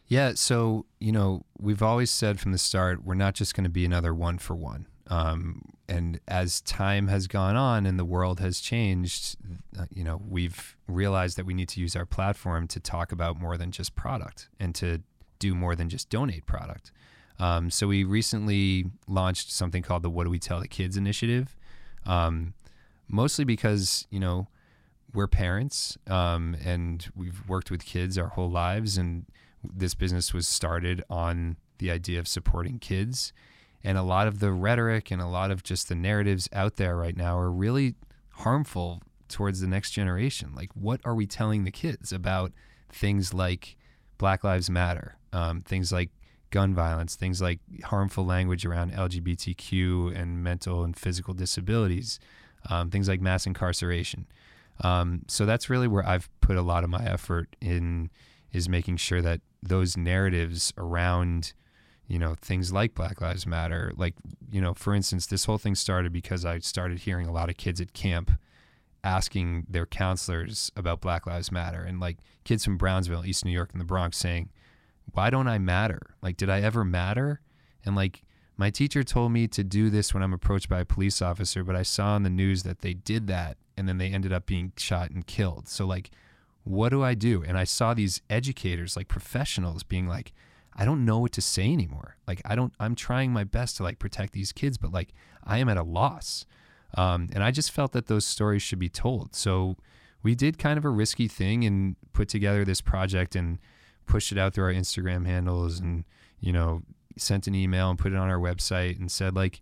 Yeah, 0.06 0.32
so 0.34 0.86
you 0.98 1.12
know, 1.12 1.46
we've 1.58 1.82
always 1.82 2.10
said 2.10 2.40
from 2.40 2.52
the 2.52 2.58
start, 2.58 3.04
we're 3.04 3.14
not 3.14 3.34
just 3.34 3.54
going 3.54 3.64
to 3.64 3.70
be 3.70 3.84
another 3.84 4.12
one 4.12 4.38
for 4.38 4.54
one. 4.56 4.86
Um, 5.10 5.62
and 5.88 6.20
as 6.28 6.60
time 6.60 7.08
has 7.08 7.26
gone 7.26 7.56
on 7.56 7.84
and 7.84 7.98
the 7.98 8.04
world 8.04 8.38
has 8.38 8.60
changed, 8.60 9.36
uh, 9.78 9.86
you 9.90 10.04
know, 10.04 10.22
we've 10.26 10.76
realized 10.86 11.36
that 11.36 11.44
we 11.44 11.52
need 11.52 11.68
to 11.70 11.80
use 11.80 11.96
our 11.96 12.06
platform 12.06 12.68
to 12.68 12.78
talk 12.78 13.10
about 13.10 13.38
more 13.38 13.56
than 13.56 13.72
just 13.72 13.96
product 13.96 14.48
and 14.60 14.72
to 14.76 15.02
do 15.40 15.52
more 15.52 15.74
than 15.74 15.88
just 15.88 16.08
donate 16.08 16.46
product. 16.46 16.92
Um, 17.40 17.70
so 17.70 17.88
we 17.88 18.04
recently 18.04 18.86
launched 19.08 19.50
something 19.50 19.82
called 19.82 20.04
the 20.04 20.10
What 20.10 20.24
Do 20.24 20.30
We 20.30 20.38
Tell 20.38 20.60
the 20.60 20.68
Kids 20.68 20.96
initiative, 20.96 21.56
um, 22.06 22.54
mostly 23.08 23.44
because 23.44 24.06
you 24.10 24.20
know 24.20 24.46
we're 25.12 25.26
parents 25.26 25.98
um, 26.06 26.54
and 26.62 27.10
we've 27.16 27.48
worked 27.48 27.70
with 27.70 27.84
kids 27.84 28.16
our 28.16 28.28
whole 28.28 28.50
lives, 28.50 28.96
and 28.96 29.24
this 29.64 29.94
business 29.94 30.32
was 30.32 30.46
started 30.46 31.02
on 31.10 31.56
the 31.78 31.90
idea 31.90 32.20
of 32.20 32.28
supporting 32.28 32.78
kids 32.78 33.32
and 33.82 33.96
a 33.96 34.02
lot 34.02 34.26
of 34.26 34.40
the 34.40 34.52
rhetoric 34.52 35.10
and 35.10 35.20
a 35.20 35.26
lot 35.26 35.50
of 35.50 35.62
just 35.62 35.88
the 35.88 35.94
narratives 35.94 36.48
out 36.52 36.76
there 36.76 36.96
right 36.96 37.16
now 37.16 37.38
are 37.38 37.50
really 37.50 37.94
harmful 38.30 39.02
towards 39.28 39.60
the 39.60 39.66
next 39.66 39.92
generation. 39.92 40.52
Like, 40.54 40.70
what 40.74 41.00
are 41.04 41.14
we 41.14 41.26
telling 41.26 41.64
the 41.64 41.70
kids 41.70 42.12
about 42.12 42.52
things 42.90 43.32
like 43.32 43.76
Black 44.18 44.44
Lives 44.44 44.68
Matter, 44.68 45.16
um, 45.32 45.62
things 45.62 45.92
like 45.92 46.10
gun 46.50 46.74
violence, 46.74 47.14
things 47.16 47.40
like 47.40 47.60
harmful 47.84 48.26
language 48.26 48.66
around 48.66 48.92
LGBTQ 48.92 50.14
and 50.20 50.42
mental 50.42 50.84
and 50.84 50.96
physical 50.96 51.32
disabilities, 51.32 52.18
um, 52.68 52.90
things 52.90 53.08
like 53.08 53.20
mass 53.20 53.46
incarceration. 53.46 54.26
Um, 54.82 55.22
so 55.28 55.46
that's 55.46 55.70
really 55.70 55.88
where 55.88 56.06
I've 56.06 56.28
put 56.40 56.56
a 56.56 56.62
lot 56.62 56.84
of 56.84 56.90
my 56.90 57.04
effort 57.04 57.54
in 57.60 58.10
is 58.52 58.68
making 58.68 58.96
sure 58.96 59.22
that 59.22 59.40
those 59.62 59.96
narratives 59.96 60.72
around 60.76 61.52
you 62.10 62.18
know, 62.18 62.34
things 62.42 62.72
like 62.72 62.92
Black 62.92 63.20
Lives 63.20 63.46
Matter. 63.46 63.92
Like, 63.96 64.14
you 64.50 64.60
know, 64.60 64.74
for 64.74 64.94
instance, 64.94 65.26
this 65.26 65.44
whole 65.44 65.58
thing 65.58 65.76
started 65.76 66.12
because 66.12 66.44
I 66.44 66.58
started 66.58 66.98
hearing 66.98 67.28
a 67.28 67.32
lot 67.32 67.48
of 67.48 67.56
kids 67.56 67.80
at 67.80 67.92
camp 67.92 68.32
asking 69.04 69.66
their 69.70 69.86
counselors 69.86 70.72
about 70.74 71.00
Black 71.00 71.24
Lives 71.24 71.52
Matter 71.52 71.82
and 71.82 72.00
like 72.00 72.18
kids 72.42 72.64
from 72.64 72.76
Brownsville, 72.76 73.24
East 73.24 73.44
New 73.44 73.52
York, 73.52 73.70
and 73.70 73.80
the 73.80 73.84
Bronx 73.84 74.16
saying, 74.16 74.50
Why 75.12 75.30
don't 75.30 75.46
I 75.46 75.58
matter? 75.58 76.00
Like, 76.20 76.36
did 76.36 76.50
I 76.50 76.60
ever 76.62 76.84
matter? 76.84 77.42
And 77.86 77.94
like, 77.94 78.24
my 78.56 78.70
teacher 78.70 79.04
told 79.04 79.30
me 79.30 79.46
to 79.46 79.62
do 79.62 79.88
this 79.88 80.12
when 80.12 80.24
I'm 80.24 80.32
approached 80.32 80.68
by 80.68 80.80
a 80.80 80.84
police 80.84 81.22
officer, 81.22 81.62
but 81.62 81.76
I 81.76 81.82
saw 81.82 82.14
on 82.14 82.24
the 82.24 82.28
news 82.28 82.64
that 82.64 82.80
they 82.80 82.92
did 82.92 83.28
that 83.28 83.56
and 83.76 83.88
then 83.88 83.98
they 83.98 84.08
ended 84.08 84.32
up 84.32 84.46
being 84.46 84.72
shot 84.76 85.12
and 85.12 85.24
killed. 85.24 85.68
So, 85.68 85.86
like, 85.86 86.10
what 86.64 86.88
do 86.88 87.04
I 87.04 87.14
do? 87.14 87.44
And 87.46 87.56
I 87.56 87.64
saw 87.64 87.94
these 87.94 88.20
educators, 88.28 88.96
like 88.96 89.06
professionals, 89.06 89.84
being 89.84 90.08
like, 90.08 90.32
I 90.76 90.84
don't 90.84 91.04
know 91.04 91.18
what 91.18 91.32
to 91.32 91.40
say 91.40 91.72
anymore. 91.72 92.16
Like 92.26 92.40
I 92.44 92.54
don't 92.54 92.72
I'm 92.80 92.94
trying 92.94 93.32
my 93.32 93.44
best 93.44 93.76
to 93.78 93.82
like 93.82 93.98
protect 93.98 94.32
these 94.32 94.52
kids, 94.52 94.78
but 94.78 94.92
like 94.92 95.12
I 95.44 95.58
am 95.58 95.68
at 95.68 95.76
a 95.76 95.82
loss. 95.82 96.46
Um, 96.94 97.28
and 97.32 97.44
I 97.44 97.50
just 97.50 97.70
felt 97.70 97.92
that 97.92 98.06
those 98.06 98.26
stories 98.26 98.62
should 98.62 98.78
be 98.78 98.88
told. 98.88 99.34
So 99.34 99.76
we 100.22 100.34
did 100.34 100.58
kind 100.58 100.76
of 100.76 100.84
a 100.84 100.90
risky 100.90 101.28
thing 101.28 101.64
and 101.64 101.96
put 102.12 102.28
together 102.28 102.64
this 102.64 102.80
project 102.80 103.36
and 103.36 103.58
pushed 104.06 104.32
it 104.32 104.38
out 104.38 104.54
through 104.54 104.64
our 104.64 104.72
Instagram 104.72 105.24
handles 105.24 105.78
and, 105.78 106.04
you 106.40 106.52
know, 106.52 106.82
sent 107.16 107.46
an 107.46 107.54
email 107.54 107.90
and 107.90 107.98
put 107.98 108.12
it 108.12 108.16
on 108.16 108.28
our 108.28 108.38
website 108.38 108.98
and 108.98 109.10
said 109.10 109.36
like, 109.36 109.60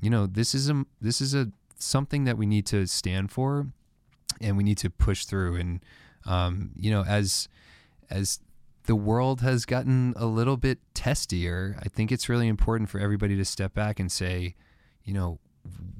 you 0.00 0.08
know, 0.10 0.26
this 0.26 0.54
is 0.54 0.70
a 0.70 0.84
this 1.00 1.20
is 1.20 1.34
a 1.34 1.50
something 1.78 2.24
that 2.24 2.38
we 2.38 2.46
need 2.46 2.66
to 2.66 2.86
stand 2.86 3.30
for 3.30 3.68
and 4.40 4.56
we 4.56 4.64
need 4.64 4.78
to 4.78 4.90
push 4.90 5.24
through 5.24 5.56
and 5.56 5.84
um, 6.26 6.70
you 6.76 6.90
know, 6.90 7.04
as 7.04 7.48
as 8.10 8.40
the 8.84 8.94
world 8.94 9.40
has 9.40 9.64
gotten 9.64 10.12
a 10.16 10.26
little 10.26 10.56
bit 10.56 10.78
testier, 10.94 11.78
I 11.80 11.88
think 11.88 12.12
it's 12.12 12.28
really 12.28 12.48
important 12.48 12.90
for 12.90 12.98
everybody 13.00 13.36
to 13.36 13.44
step 13.44 13.74
back 13.74 13.98
and 13.98 14.12
say, 14.12 14.54
you 15.04 15.14
know, 15.14 15.38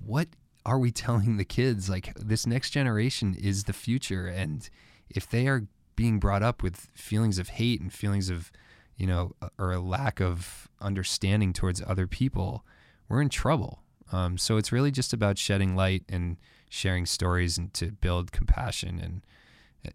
what 0.04 0.28
are 0.66 0.78
we 0.78 0.90
telling 0.92 1.36
the 1.36 1.44
kids? 1.44 1.88
Like, 1.88 2.14
this 2.14 2.46
next 2.46 2.70
generation 2.70 3.34
is 3.34 3.64
the 3.64 3.72
future. 3.72 4.26
And 4.26 4.68
if 5.08 5.28
they 5.28 5.46
are 5.46 5.66
being 5.96 6.18
brought 6.18 6.42
up 6.42 6.62
with 6.62 6.88
feelings 6.94 7.38
of 7.38 7.50
hate 7.50 7.80
and 7.80 7.92
feelings 7.92 8.28
of, 8.28 8.50
you 8.96 9.06
know, 9.06 9.32
or 9.58 9.72
a 9.72 9.80
lack 9.80 10.20
of 10.20 10.68
understanding 10.80 11.52
towards 11.52 11.82
other 11.82 12.06
people, 12.06 12.64
we're 13.08 13.22
in 13.22 13.28
trouble. 13.28 13.80
Um, 14.12 14.36
so 14.36 14.58
it's 14.58 14.72
really 14.72 14.90
just 14.90 15.12
about 15.12 15.38
shedding 15.38 15.74
light 15.74 16.04
and 16.08 16.36
sharing 16.68 17.06
stories 17.06 17.56
and 17.56 17.72
to 17.74 17.92
build 17.92 18.32
compassion 18.32 19.00
and, 19.00 19.22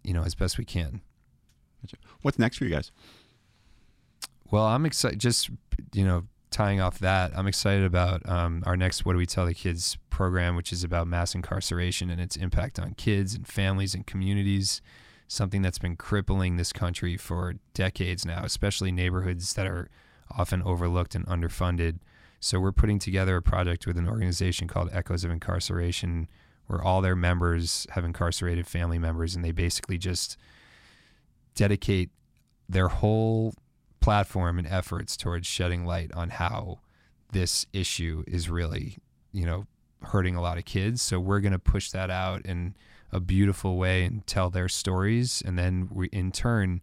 you 0.03 0.13
know, 0.13 0.23
as 0.23 0.33
best 0.33 0.57
we 0.57 0.65
can. 0.65 1.01
What's 2.21 2.39
next 2.39 2.57
for 2.57 2.65
you 2.65 2.71
guys? 2.71 2.91
Well, 4.51 4.65
I'm 4.65 4.85
excited. 4.85 5.19
Just 5.19 5.49
you 5.93 6.03
know, 6.03 6.23
tying 6.51 6.81
off 6.81 6.99
that, 6.99 7.31
I'm 7.37 7.47
excited 7.47 7.83
about 7.83 8.27
um, 8.27 8.63
our 8.65 8.75
next 8.75 9.05
"What 9.05 9.13
Do 9.13 9.19
We 9.19 9.25
Tell 9.25 9.45
the 9.45 9.53
Kids" 9.53 9.97
program, 10.09 10.55
which 10.55 10.73
is 10.73 10.83
about 10.83 11.07
mass 11.07 11.35
incarceration 11.35 12.09
and 12.09 12.19
its 12.19 12.35
impact 12.35 12.79
on 12.79 12.93
kids 12.95 13.33
and 13.33 13.47
families 13.47 13.93
and 13.93 14.05
communities. 14.05 14.81
Something 15.27 15.61
that's 15.61 15.77
been 15.77 15.95
crippling 15.95 16.57
this 16.57 16.73
country 16.73 17.15
for 17.15 17.53
decades 17.75 18.25
now, 18.25 18.41
especially 18.43 18.91
neighborhoods 18.91 19.53
that 19.53 19.67
are 19.67 19.87
often 20.35 20.63
overlooked 20.63 21.13
and 21.13 21.25
underfunded. 21.27 21.99
So 22.39 22.59
we're 22.59 22.71
putting 22.71 22.99
together 22.99 23.35
a 23.35 23.41
project 23.41 23.85
with 23.85 23.97
an 23.97 24.07
organization 24.07 24.67
called 24.67 24.89
Echoes 24.91 25.23
of 25.23 25.31
Incarceration, 25.31 26.27
where 26.67 26.81
all 26.81 27.01
their 27.01 27.15
members 27.15 27.85
have 27.91 28.05
incarcerated 28.05 28.65
family 28.65 28.97
members, 28.97 29.35
and 29.35 29.45
they 29.45 29.51
basically 29.51 29.97
just 29.97 30.35
dedicate 31.55 32.09
their 32.67 32.87
whole 32.87 33.53
platform 33.99 34.57
and 34.57 34.67
efforts 34.67 35.17
towards 35.17 35.47
shedding 35.47 35.85
light 35.85 36.11
on 36.13 36.29
how 36.29 36.79
this 37.31 37.65
issue 37.73 38.23
is 38.27 38.49
really, 38.49 38.97
you 39.31 39.45
know, 39.45 39.65
hurting 40.03 40.35
a 40.35 40.41
lot 40.41 40.57
of 40.57 40.65
kids. 40.65 41.01
So 41.01 41.19
we're 41.19 41.41
going 41.41 41.53
to 41.53 41.59
push 41.59 41.91
that 41.91 42.09
out 42.09 42.45
in 42.45 42.75
a 43.11 43.19
beautiful 43.19 43.77
way 43.77 44.03
and 44.05 44.25
tell 44.25 44.49
their 44.49 44.69
stories. 44.69 45.41
And 45.45 45.57
then 45.57 45.89
we, 45.91 46.07
in 46.07 46.31
turn, 46.31 46.81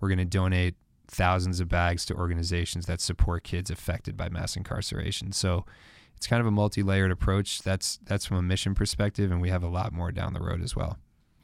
we're 0.00 0.08
going 0.08 0.18
to 0.18 0.24
donate 0.24 0.74
thousands 1.06 1.60
of 1.60 1.68
bags 1.68 2.04
to 2.06 2.14
organizations 2.14 2.86
that 2.86 3.00
support 3.00 3.42
kids 3.44 3.70
affected 3.70 4.16
by 4.16 4.28
mass 4.28 4.56
incarceration. 4.56 5.32
So 5.32 5.64
it's 6.16 6.26
kind 6.26 6.40
of 6.40 6.46
a 6.46 6.50
multi-layered 6.50 7.10
approach. 7.10 7.62
That's 7.62 7.98
that's 8.04 8.26
from 8.26 8.36
a 8.36 8.42
mission 8.42 8.74
perspective, 8.74 9.30
and 9.30 9.40
we 9.40 9.50
have 9.50 9.62
a 9.62 9.68
lot 9.68 9.92
more 9.92 10.12
down 10.12 10.34
the 10.34 10.40
road 10.40 10.62
as 10.62 10.76
well. 10.76 10.98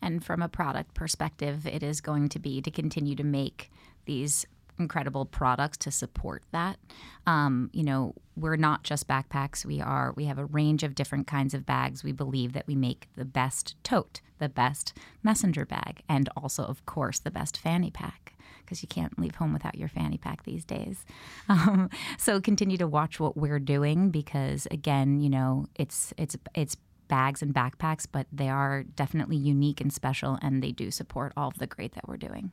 And 0.04 0.22
from 0.22 0.42
a 0.42 0.48
product 0.48 0.92
perspective, 0.92 1.66
it 1.66 1.82
is 1.82 2.02
going 2.02 2.28
to 2.28 2.38
be 2.38 2.60
to 2.60 2.70
continue 2.70 3.16
to 3.16 3.24
make 3.24 3.72
these 4.04 4.44
incredible 4.78 5.24
products 5.24 5.78
to 5.78 5.90
support 5.90 6.42
that. 6.52 6.78
Um, 7.26 7.70
you 7.72 7.82
know, 7.82 8.14
we're 8.36 8.56
not 8.56 8.82
just 8.82 9.08
backpacks. 9.08 9.64
We 9.64 9.80
are 9.80 10.12
we 10.14 10.26
have 10.26 10.38
a 10.38 10.44
range 10.44 10.82
of 10.82 10.94
different 10.94 11.26
kinds 11.26 11.54
of 11.54 11.64
bags. 11.64 12.04
We 12.04 12.12
believe 12.12 12.52
that 12.52 12.66
we 12.66 12.74
make 12.74 13.08
the 13.16 13.24
best 13.24 13.76
tote, 13.82 14.20
the 14.38 14.48
best 14.50 14.92
messenger 15.22 15.64
bag, 15.64 16.02
and 16.06 16.28
also, 16.36 16.64
of 16.64 16.84
course, 16.84 17.18
the 17.18 17.30
best 17.30 17.56
fanny 17.56 17.90
pack 17.90 18.34
because 18.60 18.82
you 18.82 18.88
can't 18.88 19.18
leave 19.18 19.36
home 19.36 19.52
without 19.52 19.76
your 19.76 19.88
fanny 19.88 20.18
pack 20.18 20.44
these 20.44 20.64
days. 20.64 21.04
Um, 21.46 21.90
so 22.18 22.40
continue 22.40 22.78
to 22.78 22.86
watch 22.86 23.20
what 23.20 23.36
we're 23.36 23.58
doing 23.58 24.10
because 24.10 24.66
again, 24.70 25.20
you 25.20 25.30
know, 25.30 25.66
it's 25.76 26.12
it's 26.16 26.36
it's 26.54 26.76
bags 27.14 27.42
and 27.42 27.54
backpacks, 27.54 28.08
but 28.10 28.26
they 28.32 28.48
are 28.48 28.82
definitely 28.82 29.36
unique 29.36 29.80
and 29.80 29.92
special, 29.92 30.36
and 30.42 30.60
they 30.64 30.72
do 30.72 30.90
support 30.90 31.32
all 31.36 31.46
of 31.46 31.58
the 31.60 31.66
great 31.68 31.94
that 31.94 32.08
we're 32.08 32.16
doing. 32.16 32.50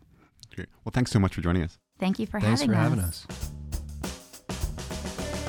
Great. 0.53 0.67
Well, 0.85 0.91
thanks 0.93 1.09
so 1.09 1.17
much 1.17 1.33
for 1.33 1.41
joining 1.41 1.63
us. 1.63 1.79
Thank 1.97 2.19
you 2.19 2.27
for 2.27 2.39
Thanks 2.39 2.61
having 2.61 2.75
for 2.75 2.79
us. 2.79 2.83
having 2.83 2.99
us. 2.99 3.25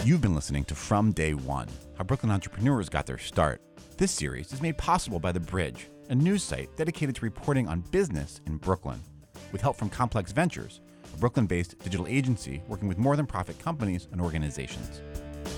You've 0.03 0.23
been 0.23 0.35
listening 0.35 0.65
to 0.65 0.75
From 0.75 1.13
Day 1.13 1.35
One 1.35 1.69
How 1.99 2.05
Brooklyn 2.05 2.33
Entrepreneurs 2.33 2.89
Got 2.89 3.05
Their 3.05 3.19
Start. 3.19 3.61
This 3.99 4.13
series 4.13 4.51
is 4.51 4.63
made 4.63 4.79
possible 4.79 5.21
by 5.21 5.33
The 5.33 5.41
Bridge, 5.41 5.91
a 6.09 6.15
news 6.15 6.43
site 6.43 6.75
dedicated 6.79 7.15
to 7.17 7.25
reporting 7.27 7.69
on 7.69 7.83
business 7.91 8.41
in 8.47 8.57
Brooklyn. 8.57 9.03
With 9.53 9.61
help 9.61 9.77
from 9.77 9.91
Complex 9.91 10.33
Ventures, 10.33 10.81
a 11.13 11.19
Brooklyn 11.19 11.45
based 11.45 11.79
digital 11.81 12.07
agency 12.07 12.63
working 12.67 12.89
with 12.89 12.97
more 12.97 13.17
than 13.17 13.27
profit 13.27 13.59
companies 13.59 14.09
and 14.11 14.23
organizations. 14.23 15.03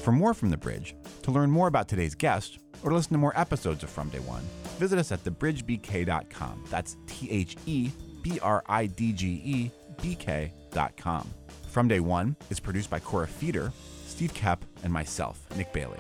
For 0.03 0.11
more 0.11 0.35
from 0.35 0.51
The 0.51 0.57
Bridge, 0.57 0.97
to 1.23 1.31
learn 1.31 1.53
more 1.53 1.69
about 1.69 1.87
today's 1.87 2.17
guest, 2.17 2.59
or 2.85 2.90
to 2.90 2.97
listen 2.97 3.12
to 3.12 3.18
more 3.18 3.38
episodes 3.38 3.83
of 3.83 3.90
From 3.90 4.11
Day 4.11 4.20
One, 4.20 4.42
visit 4.79 4.99
us 4.99 5.11
at 5.11 5.25
thebridgebk.com. 5.25 6.64
That's 6.70 6.97
T 7.07 7.31
H 7.31 7.57
E 7.66 7.90
B 8.23 8.38
R 8.40 8.62
I 8.66 8.87
D 8.87 9.12
G 9.12 9.42
E 9.44 9.70
B 10.01 10.14
K.com. 10.14 11.29
From 11.68 11.88
Day 11.88 12.01
One 12.01 12.37
is 12.51 12.61
produced 12.61 12.90
by 12.90 13.01
Cora 13.01 13.27
Feeder, 13.27 13.73
Steve 14.07 14.33
Kep, 14.35 14.64
and 14.85 14.92
myself, 14.92 15.40
Nick 15.57 15.73
Bailey. 15.73 15.99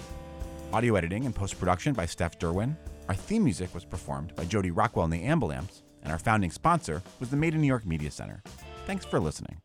Audio 0.72 0.94
editing 0.94 1.24
and 1.26 1.34
post 1.34 1.58
production 1.58 1.94
by 1.94 2.06
Steph 2.06 2.38
Derwin. 2.38 2.76
Our 3.08 3.14
theme 3.14 3.44
music 3.44 3.74
was 3.74 3.84
performed 3.84 4.34
by 4.36 4.44
Jody 4.44 4.70
Rockwell 4.70 5.04
and 5.04 5.12
the 5.12 5.24
Ambulamps, 5.24 5.82
and 6.02 6.12
our 6.12 6.18
founding 6.18 6.50
sponsor 6.50 7.02
was 7.18 7.30
the 7.30 7.36
Made 7.36 7.54
in 7.54 7.60
New 7.60 7.66
York 7.66 7.86
Media 7.86 8.10
Center. 8.10 8.42
Thanks 8.86 9.04
for 9.04 9.18
listening. 9.18 9.60